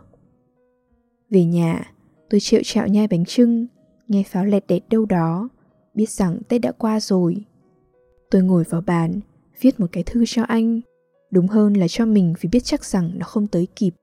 Về 1.31 1.45
nhà, 1.45 1.95
tôi 2.31 2.41
chịu 2.41 2.61
chạo 2.65 2.87
nhai 2.87 3.07
bánh 3.09 3.25
trưng, 3.25 3.67
nghe 4.09 4.23
pháo 4.23 4.45
lẹt 4.45 4.67
đẹt 4.69 4.83
đâu 4.91 5.05
đó, 5.05 5.49
biết 5.95 6.09
rằng 6.11 6.41
Tết 6.49 6.61
đã 6.61 6.73
qua 6.73 7.01
rồi. 7.01 7.45
Tôi 8.31 8.43
ngồi 8.43 8.65
vào 8.71 8.81
bàn, 8.81 9.21
viết 9.61 9.81
một 9.81 9.87
cái 9.93 10.03
thư 10.03 10.25
cho 10.27 10.43
anh, 10.43 10.81
đúng 11.31 11.47
hơn 11.47 11.75
là 11.75 11.87
cho 11.89 12.07
mình 12.07 12.35
vì 12.41 12.49
biết 12.53 12.65
chắc 12.65 12.85
rằng 12.85 13.11
nó 13.15 13.27
không 13.27 13.47
tới 13.47 13.69
kịp. 13.77 13.95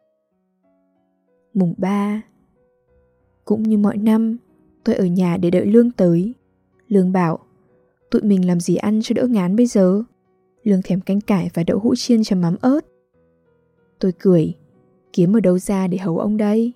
Mùng 1.53 1.73
3 1.77 2.21
cũng 3.47 3.63
như 3.63 3.77
mọi 3.77 3.97
năm, 3.97 4.37
tôi 4.83 4.95
ở 4.95 5.05
nhà 5.05 5.37
để 5.37 5.49
đợi 5.49 5.65
Lương 5.65 5.91
tới. 5.91 6.33
Lương 6.87 7.11
bảo, 7.11 7.39
tụi 8.11 8.21
mình 8.21 8.47
làm 8.47 8.59
gì 8.59 8.75
ăn 8.75 8.99
cho 9.03 9.13
đỡ 9.13 9.27
ngán 9.27 9.55
bây 9.55 9.65
giờ? 9.65 10.03
Lương 10.63 10.81
thèm 10.81 11.01
canh 11.01 11.21
cải 11.21 11.49
và 11.53 11.63
đậu 11.63 11.79
hũ 11.79 11.95
chiên 11.95 12.23
chấm 12.23 12.41
mắm 12.41 12.55
ớt. 12.61 12.79
Tôi 13.99 14.11
cười, 14.19 14.53
kiếm 15.13 15.35
ở 15.35 15.39
đâu 15.39 15.59
ra 15.59 15.87
để 15.87 15.97
hầu 15.97 16.19
ông 16.19 16.37
đây? 16.37 16.73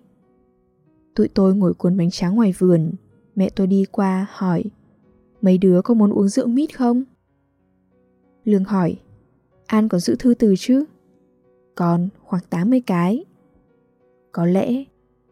Tụi 1.16 1.28
tôi 1.28 1.56
ngồi 1.56 1.74
cuốn 1.74 1.98
bánh 1.98 2.12
tráng 2.12 2.36
ngoài 2.36 2.54
vườn, 2.58 2.92
mẹ 3.36 3.50
tôi 3.50 3.68
đi 3.68 3.86
qua 3.92 4.28
hỏi, 4.30 4.64
mấy 5.42 5.58
đứa 5.58 5.82
có 5.82 5.94
muốn 5.94 6.12
uống 6.12 6.28
rượu 6.28 6.48
mít 6.48 6.78
không? 6.78 7.04
Lương 8.44 8.64
hỏi, 8.64 8.98
An 9.66 9.90
có 9.90 10.00
giữ 10.00 10.16
thư 10.20 10.34
từ 10.34 10.56
chứ? 10.58 10.86
Còn 11.76 12.10
khoảng 12.24 12.44
80 12.50 12.82
cái. 12.86 13.26
Có 14.32 14.46
lẽ 14.46 14.84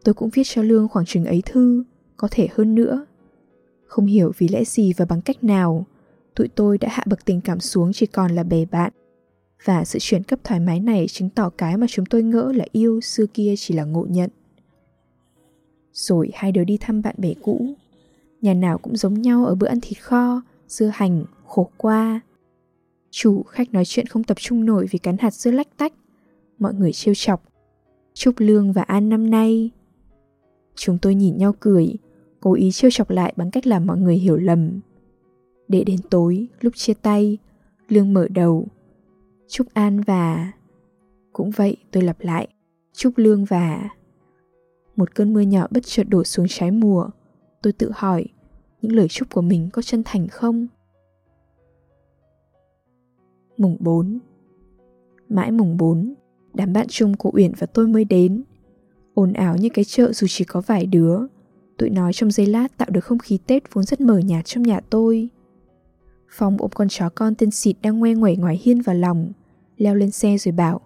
tôi 0.04 0.14
cũng 0.14 0.30
viết 0.30 0.42
cho 0.44 0.62
Lương 0.62 0.88
khoảng 0.88 1.06
chừng 1.06 1.24
ấy 1.24 1.42
thư, 1.46 1.84
có 2.16 2.28
thể 2.30 2.48
hơn 2.54 2.74
nữa. 2.74 3.06
Không 3.86 4.06
hiểu 4.06 4.32
vì 4.38 4.48
lẽ 4.48 4.64
gì 4.64 4.92
và 4.96 5.04
bằng 5.04 5.20
cách 5.20 5.44
nào, 5.44 5.86
tụi 6.34 6.48
tôi 6.48 6.78
đã 6.78 6.88
hạ 6.92 7.02
bậc 7.06 7.24
tình 7.24 7.40
cảm 7.40 7.60
xuống 7.60 7.92
chỉ 7.92 8.06
còn 8.06 8.34
là 8.34 8.42
bè 8.42 8.64
bạn. 8.64 8.92
Và 9.64 9.84
sự 9.84 9.98
chuyển 9.98 10.22
cấp 10.22 10.38
thoải 10.44 10.60
mái 10.60 10.80
này 10.80 11.06
chứng 11.08 11.30
tỏ 11.30 11.50
cái 11.50 11.76
mà 11.76 11.86
chúng 11.90 12.06
tôi 12.06 12.22
ngỡ 12.22 12.52
là 12.56 12.64
yêu 12.72 13.00
xưa 13.00 13.26
kia 13.34 13.54
chỉ 13.58 13.74
là 13.74 13.84
ngộ 13.84 14.06
nhận. 14.10 14.30
Rồi 15.92 16.30
hai 16.34 16.52
đứa 16.52 16.64
đi 16.64 16.76
thăm 16.76 17.02
bạn 17.02 17.14
bè 17.18 17.34
cũ. 17.42 17.74
Nhà 18.40 18.54
nào 18.54 18.78
cũng 18.78 18.96
giống 18.96 19.22
nhau 19.22 19.46
ở 19.46 19.54
bữa 19.54 19.66
ăn 19.66 19.78
thịt 19.82 20.02
kho, 20.02 20.42
dưa 20.68 20.90
hành, 20.94 21.24
khổ 21.46 21.70
qua. 21.76 22.20
Chủ 23.10 23.42
khách 23.42 23.72
nói 23.72 23.84
chuyện 23.84 24.06
không 24.06 24.24
tập 24.24 24.36
trung 24.40 24.64
nổi 24.64 24.86
vì 24.90 24.98
cắn 24.98 25.16
hạt 25.18 25.34
dưa 25.34 25.50
lách 25.50 25.76
tách. 25.76 25.92
Mọi 26.58 26.74
người 26.74 26.92
trêu 26.92 27.14
chọc. 27.14 27.42
Chúc 28.14 28.34
Lương 28.38 28.72
và 28.72 28.82
An 28.82 29.08
năm 29.08 29.30
nay. 29.30 29.70
Chúng 30.74 30.98
tôi 30.98 31.14
nhìn 31.14 31.36
nhau 31.36 31.54
cười, 31.60 31.94
cố 32.40 32.54
ý 32.54 32.70
trêu 32.72 32.90
chọc 32.90 33.10
lại 33.10 33.34
bằng 33.36 33.50
cách 33.50 33.66
làm 33.66 33.86
mọi 33.86 33.98
người 33.98 34.16
hiểu 34.16 34.36
lầm. 34.36 34.80
Để 35.68 35.84
đến 35.84 36.00
tối, 36.10 36.48
lúc 36.60 36.72
chia 36.76 36.94
tay, 36.94 37.38
Lương 37.88 38.12
mở 38.12 38.28
đầu. 38.28 38.66
Chúc 39.48 39.66
An 39.74 40.00
và... 40.00 40.52
Cũng 41.32 41.50
vậy, 41.50 41.76
tôi 41.90 42.02
lặp 42.02 42.20
lại. 42.20 42.48
Chúc 42.92 43.12
Lương 43.16 43.44
và... 43.44 43.90
Một 44.96 45.14
cơn 45.14 45.32
mưa 45.32 45.40
nhỏ 45.40 45.66
bất 45.70 45.80
chợt 45.86 46.04
đổ 46.08 46.24
xuống 46.24 46.46
trái 46.48 46.70
mùa. 46.70 47.08
Tôi 47.62 47.72
tự 47.72 47.90
hỏi, 47.94 48.24
những 48.82 48.92
lời 48.92 49.08
chúc 49.08 49.30
của 49.30 49.42
mình 49.42 49.68
có 49.72 49.82
chân 49.82 50.02
thành 50.04 50.28
không? 50.28 50.66
Mùng 53.56 53.76
4 53.80 54.18
Mãi 55.28 55.50
mùng 55.50 55.76
4, 55.76 56.14
đám 56.54 56.72
bạn 56.72 56.86
chung 56.88 57.16
của 57.16 57.30
Uyển 57.34 57.52
và 57.58 57.66
tôi 57.66 57.86
mới 57.86 58.04
đến 58.04 58.42
ồn 59.20 59.32
ào 59.32 59.56
như 59.56 59.68
cái 59.68 59.84
chợ 59.84 60.12
dù 60.12 60.26
chỉ 60.30 60.44
có 60.44 60.60
vài 60.60 60.86
đứa. 60.86 61.18
Tụi 61.78 61.90
nói 61.90 62.12
trong 62.12 62.30
giây 62.30 62.46
lát 62.46 62.78
tạo 62.78 62.88
được 62.90 63.04
không 63.04 63.18
khí 63.18 63.38
Tết 63.46 63.74
vốn 63.74 63.84
rất 63.84 64.00
mờ 64.00 64.18
nhạt 64.18 64.44
trong 64.44 64.62
nhà 64.62 64.80
tôi. 64.90 65.28
Phong 66.30 66.56
ôm 66.58 66.70
con 66.74 66.88
chó 66.88 67.08
con 67.08 67.34
tên 67.34 67.50
xịt 67.50 67.76
đang 67.82 67.98
ngoe 67.98 68.14
ngoẩy 68.14 68.36
ngoài 68.36 68.60
hiên 68.62 68.80
vào 68.80 68.96
lòng, 68.96 69.32
leo 69.76 69.94
lên 69.94 70.10
xe 70.10 70.38
rồi 70.38 70.52
bảo, 70.52 70.80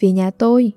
về 0.00 0.12
nhà 0.12 0.30
tôi. 0.30 0.72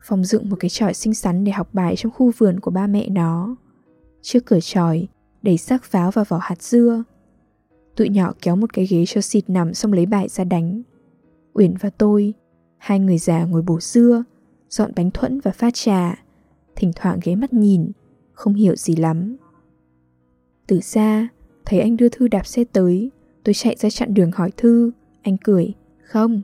Phong 0.00 0.24
dựng 0.24 0.50
một 0.50 0.56
cái 0.60 0.68
tròi 0.68 0.94
xinh 0.94 1.14
xắn 1.14 1.44
để 1.44 1.52
học 1.52 1.68
bài 1.72 1.96
trong 1.96 2.12
khu 2.12 2.32
vườn 2.38 2.60
của 2.60 2.70
ba 2.70 2.86
mẹ 2.86 3.08
nó. 3.08 3.56
Trước 4.22 4.46
cửa 4.46 4.60
tròi, 4.60 5.08
đẩy 5.42 5.58
xác 5.58 5.84
pháo 5.84 6.10
và 6.10 6.24
vỏ 6.24 6.38
hạt 6.42 6.62
dưa. 6.62 7.04
Tụi 7.96 8.08
nhỏ 8.08 8.32
kéo 8.42 8.56
một 8.56 8.72
cái 8.72 8.86
ghế 8.86 9.04
cho 9.06 9.20
xịt 9.20 9.50
nằm 9.50 9.74
xong 9.74 9.92
lấy 9.92 10.06
bài 10.06 10.28
ra 10.28 10.44
đánh. 10.44 10.82
Uyển 11.52 11.74
và 11.80 11.90
tôi, 11.90 12.34
hai 12.78 12.98
người 12.98 13.18
già 13.18 13.44
ngồi 13.44 13.62
bổ 13.62 13.80
dưa, 13.80 14.24
dọn 14.68 14.92
bánh 14.96 15.10
thuẫn 15.10 15.40
và 15.40 15.50
pha 15.50 15.70
trà, 15.70 16.24
thỉnh 16.76 16.92
thoảng 16.96 17.20
ghé 17.22 17.34
mắt 17.34 17.52
nhìn, 17.52 17.92
không 18.32 18.54
hiểu 18.54 18.76
gì 18.76 18.96
lắm. 18.96 19.36
Từ 20.66 20.80
xa, 20.80 21.28
thấy 21.64 21.80
anh 21.80 21.96
đưa 21.96 22.08
Thư 22.08 22.28
đạp 22.28 22.46
xe 22.46 22.64
tới, 22.64 23.10
tôi 23.44 23.54
chạy 23.54 23.76
ra 23.78 23.90
chặn 23.90 24.14
đường 24.14 24.30
hỏi 24.34 24.50
Thư, 24.56 24.90
anh 25.22 25.36
cười, 25.44 25.74
không. 26.02 26.42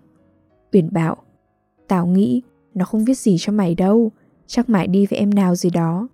Uyển 0.73 0.93
bảo, 0.93 1.17
tao 1.89 2.07
nghĩ 2.07 2.43
nó 2.75 2.85
không 2.85 3.05
viết 3.05 3.19
gì 3.19 3.37
cho 3.39 3.53
mày 3.53 3.75
đâu, 3.75 4.11
chắc 4.47 4.69
mãi 4.69 4.87
đi 4.87 5.07
với 5.07 5.19
em 5.19 5.35
nào 5.35 5.55
gì 5.55 5.71
đó. 5.71 6.09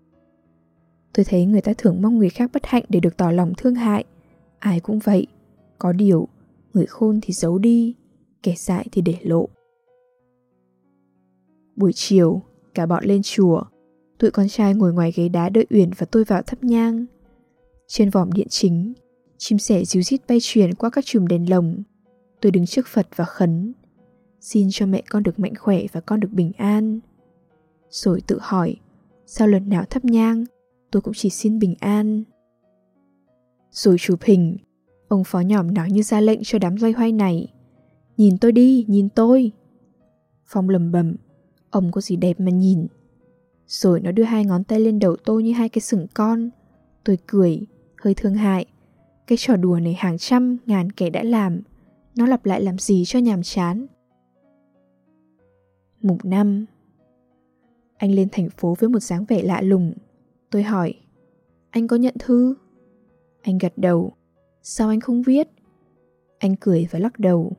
Tôi 1.13 1.25
thấy 1.25 1.45
người 1.45 1.61
ta 1.61 1.73
thường 1.79 2.03
mong 2.03 2.19
người 2.19 2.31
khác 2.31 2.51
bất 2.53 2.67
hạnh 2.67 2.85
để 2.89 3.01
được 3.01 3.17
tỏ 3.17 3.31
lòng 3.31 3.53
thương 3.57 3.75
hại. 3.75 4.05
Ai 4.59 4.81
cũng 4.81 4.99
vậy. 4.99 5.27
Có 5.79 5.93
điều, 5.93 6.29
người 6.75 6.87
khôn 6.87 7.19
thì 7.23 7.33
giấu 7.35 7.59
đi, 7.59 7.95
kẻ 8.43 8.55
dại 8.57 8.87
thì 8.93 9.03
để 9.03 9.17
lộ. 9.23 9.49
Buổi 11.77 11.93
chiều, 11.95 12.43
cả 12.75 12.87
bọn 12.87 13.05
lên 13.05 13.21
chùa. 13.25 13.63
Tụi 14.19 14.31
con 14.31 14.49
trai 14.49 14.75
ngồi 14.75 14.93
ngoài 14.93 15.13
ghế 15.17 15.29
đá 15.29 15.49
đợi 15.49 15.67
Uyển 15.71 15.91
và 15.99 16.07
tôi 16.11 16.25
vào 16.25 16.43
thắp 16.43 16.65
nhang. 16.65 17.07
Trên 17.87 18.11
vòm 18.11 18.33
điện 18.33 18.47
chính, 18.51 18.93
chim 19.39 19.59
sẻ 19.59 19.85
ríu 19.85 20.03
rít 20.03 20.21
bay 20.29 20.39
truyền 20.43 20.75
qua 20.75 20.91
các 20.91 21.05
chùm 21.05 21.27
đèn 21.27 21.51
lồng. 21.51 21.83
Tôi 22.41 22.53
đứng 22.53 22.67
trước 22.67 22.87
Phật 22.87 23.07
và 23.17 23.25
khấn. 23.25 23.73
Xin 24.41 24.69
cho 24.71 24.87
mẹ 24.87 25.03
con 25.11 25.23
được 25.23 25.39
mạnh 25.39 25.55
khỏe 25.59 25.83
và 25.93 26.01
con 26.01 26.21
được 26.21 26.31
bình 26.33 26.53
an. 26.57 27.01
Rồi 27.91 28.21
tự 28.27 28.39
hỏi, 28.41 28.77
sao 29.27 29.49
lần 29.49 29.69
nào 29.69 29.85
thắp 29.91 30.05
nhang, 30.05 30.45
tôi 30.91 31.03
cũng 31.03 31.15
chỉ 31.15 31.31
xin 31.31 31.59
bình 31.59 31.75
an. 31.81 32.25
Rồi 33.71 33.97
chụp 33.99 34.23
hình, 34.23 34.57
ông 35.09 35.25
phó 35.25 35.41
nhỏm 35.41 35.75
nói 35.75 35.91
như 35.91 36.03
ra 36.03 36.21
lệnh 36.21 36.41
cho 36.45 36.59
đám 36.59 36.77
loay 36.77 36.93
hoay 36.93 37.13
này. 37.13 37.53
Nhìn 38.17 38.39
tôi 38.39 38.53
đi, 38.53 38.85
nhìn 38.89 39.09
tôi. 39.09 39.53
Phong 40.47 40.69
lầm 40.69 40.93
bầm, 40.93 41.17
ông 41.71 41.93
có 41.93 42.01
gì 42.01 42.17
đẹp 42.17 42.41
mà 42.41 42.51
nhìn. 42.51 42.87
Rồi 43.67 44.01
nó 44.01 44.13
đưa 44.13 44.23
hai 44.23 44.45
ngón 44.45 44.65
tay 44.65 44.81
lên 44.81 44.99
đầu 44.99 45.17
tôi 45.17 45.43
như 45.43 45.53
hai 45.53 45.69
cái 45.69 45.81
sừng 45.81 46.07
con. 46.15 46.51
Tôi 47.05 47.19
cười, 47.27 47.61
hơi 47.97 48.15
thương 48.15 48.35
hại. 48.35 48.67
Cái 49.27 49.39
trò 49.39 49.57
đùa 49.57 49.79
này 49.83 49.95
hàng 49.99 50.19
trăm, 50.19 50.57
ngàn 50.67 50.93
kẻ 50.93 51.11
đã 51.11 51.23
làm. 51.23 51.61
Nó 52.17 52.27
lặp 52.27 52.47
lại 52.47 52.63
làm 52.63 52.79
gì 52.79 53.05
cho 53.07 53.19
nhàm 53.19 53.43
chán. 53.43 53.87
Mùng 56.03 56.19
năm 56.25 56.67
Anh 57.97 58.15
lên 58.15 58.29
thành 58.33 58.51
phố 58.51 58.77
với 58.79 58.89
một 58.89 59.01
dáng 59.01 59.25
vẻ 59.25 59.43
lạ 59.43 59.61
lùng. 59.61 59.93
Tôi 60.51 60.63
hỏi, 60.63 60.95
anh 61.71 61.87
có 61.87 61.97
nhận 61.97 62.15
thư? 62.19 62.55
Anh 63.43 63.59
gật 63.59 63.73
đầu, 63.77 64.13
Sao 64.63 64.89
anh 64.89 65.01
không 65.01 65.23
viết? 65.23 65.49
Anh 66.39 66.57
cười 66.57 66.89
và 66.91 66.99
lắc 66.99 67.19
đầu. 67.19 67.53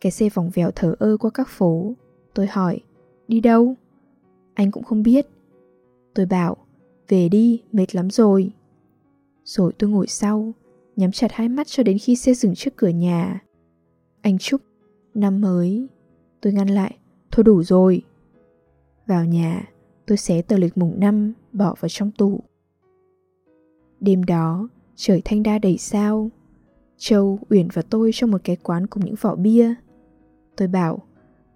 Cái 0.00 0.12
xe 0.12 0.28
vòng 0.28 0.50
vèo 0.54 0.70
thở 0.74 0.94
ơ 0.98 1.16
qua 1.16 1.30
các 1.34 1.48
phố. 1.48 1.94
Tôi 2.34 2.46
hỏi, 2.46 2.80
đi 3.28 3.40
đâu? 3.40 3.74
Anh 4.54 4.70
cũng 4.70 4.84
không 4.84 5.02
biết. 5.02 5.26
Tôi 6.14 6.26
bảo, 6.26 6.56
về 7.08 7.28
đi, 7.28 7.62
mệt 7.72 7.94
lắm 7.94 8.10
rồi. 8.10 8.52
Rồi 9.44 9.72
tôi 9.78 9.90
ngồi 9.90 10.06
sau, 10.06 10.52
nhắm 10.96 11.12
chặt 11.12 11.32
hai 11.32 11.48
mắt 11.48 11.66
cho 11.66 11.82
đến 11.82 11.98
khi 11.98 12.16
xe 12.16 12.34
dừng 12.34 12.54
trước 12.54 12.76
cửa 12.76 12.88
nhà. 12.88 13.40
Anh 14.20 14.38
chúc, 14.38 14.60
năm 15.14 15.40
mới. 15.40 15.88
Tôi 16.40 16.52
ngăn 16.52 16.68
lại, 16.68 16.98
thôi 17.30 17.44
đủ 17.44 17.62
rồi. 17.62 18.02
Vào 19.06 19.24
nhà, 19.24 19.68
tôi 20.06 20.16
xé 20.16 20.42
tờ 20.42 20.56
lịch 20.56 20.78
mùng 20.78 21.00
năm, 21.00 21.32
bỏ 21.52 21.74
vào 21.80 21.88
trong 21.88 22.10
tủ. 22.10 22.40
Đêm 24.00 24.24
đó, 24.24 24.68
trời 24.96 25.22
thanh 25.24 25.42
đa 25.42 25.58
đầy 25.58 25.78
sao. 25.78 26.30
Châu, 26.96 27.38
Uyển 27.50 27.68
và 27.72 27.82
tôi 27.82 28.10
trong 28.14 28.30
một 28.30 28.40
cái 28.44 28.56
quán 28.56 28.86
cùng 28.86 29.04
những 29.04 29.14
vỏ 29.20 29.36
bia. 29.36 29.74
Tôi 30.56 30.68
bảo, 30.68 31.02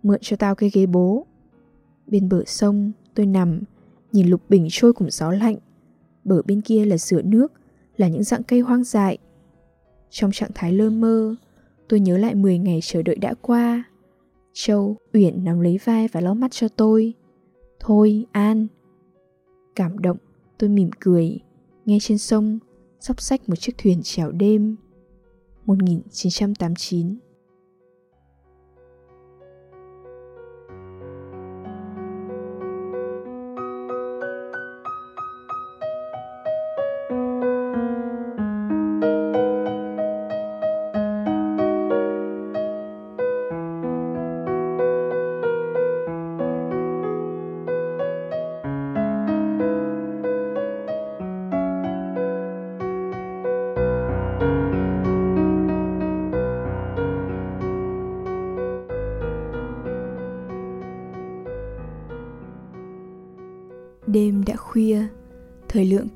mượn 0.02 0.18
cho 0.22 0.36
tao 0.36 0.54
cái 0.54 0.70
ghế 0.72 0.86
bố. 0.86 1.26
Bên 2.10 2.28
bờ 2.28 2.42
sông, 2.46 2.92
tôi 3.14 3.26
nằm, 3.26 3.60
nhìn 4.12 4.28
lục 4.28 4.40
bình 4.48 4.68
trôi 4.70 4.92
cùng 4.92 5.10
gió 5.10 5.32
lạnh. 5.32 5.56
Bờ 6.24 6.42
bên 6.42 6.60
kia 6.60 6.84
là 6.84 6.96
sửa 6.96 7.22
nước, 7.22 7.52
là 7.96 8.08
những 8.08 8.24
dạng 8.24 8.42
cây 8.42 8.60
hoang 8.60 8.84
dại. 8.84 9.18
Trong 10.10 10.30
trạng 10.32 10.50
thái 10.54 10.72
lơ 10.72 10.90
mơ, 10.90 11.36
tôi 11.88 12.00
nhớ 12.00 12.18
lại 12.18 12.34
10 12.34 12.58
ngày 12.58 12.80
chờ 12.82 13.02
đợi 13.02 13.16
đã 13.16 13.34
qua. 13.34 13.84
Châu, 14.52 14.96
Uyển 15.12 15.44
nắm 15.44 15.60
lấy 15.60 15.78
vai 15.84 16.08
và 16.08 16.20
lau 16.20 16.34
mắt 16.34 16.52
cho 16.52 16.68
tôi. 16.68 17.14
Thôi, 17.80 18.26
An. 18.32 18.66
Cảm 19.76 19.98
động, 19.98 20.16
tôi 20.58 20.70
mỉm 20.70 20.90
cười, 21.00 21.40
nghe 21.86 21.98
trên 22.00 22.18
sông, 22.18 22.58
sóc 23.00 23.20
sách 23.20 23.48
một 23.48 23.56
chiếc 23.56 23.78
thuyền 23.78 24.00
chèo 24.02 24.32
đêm. 24.32 24.76
1989 25.66 27.16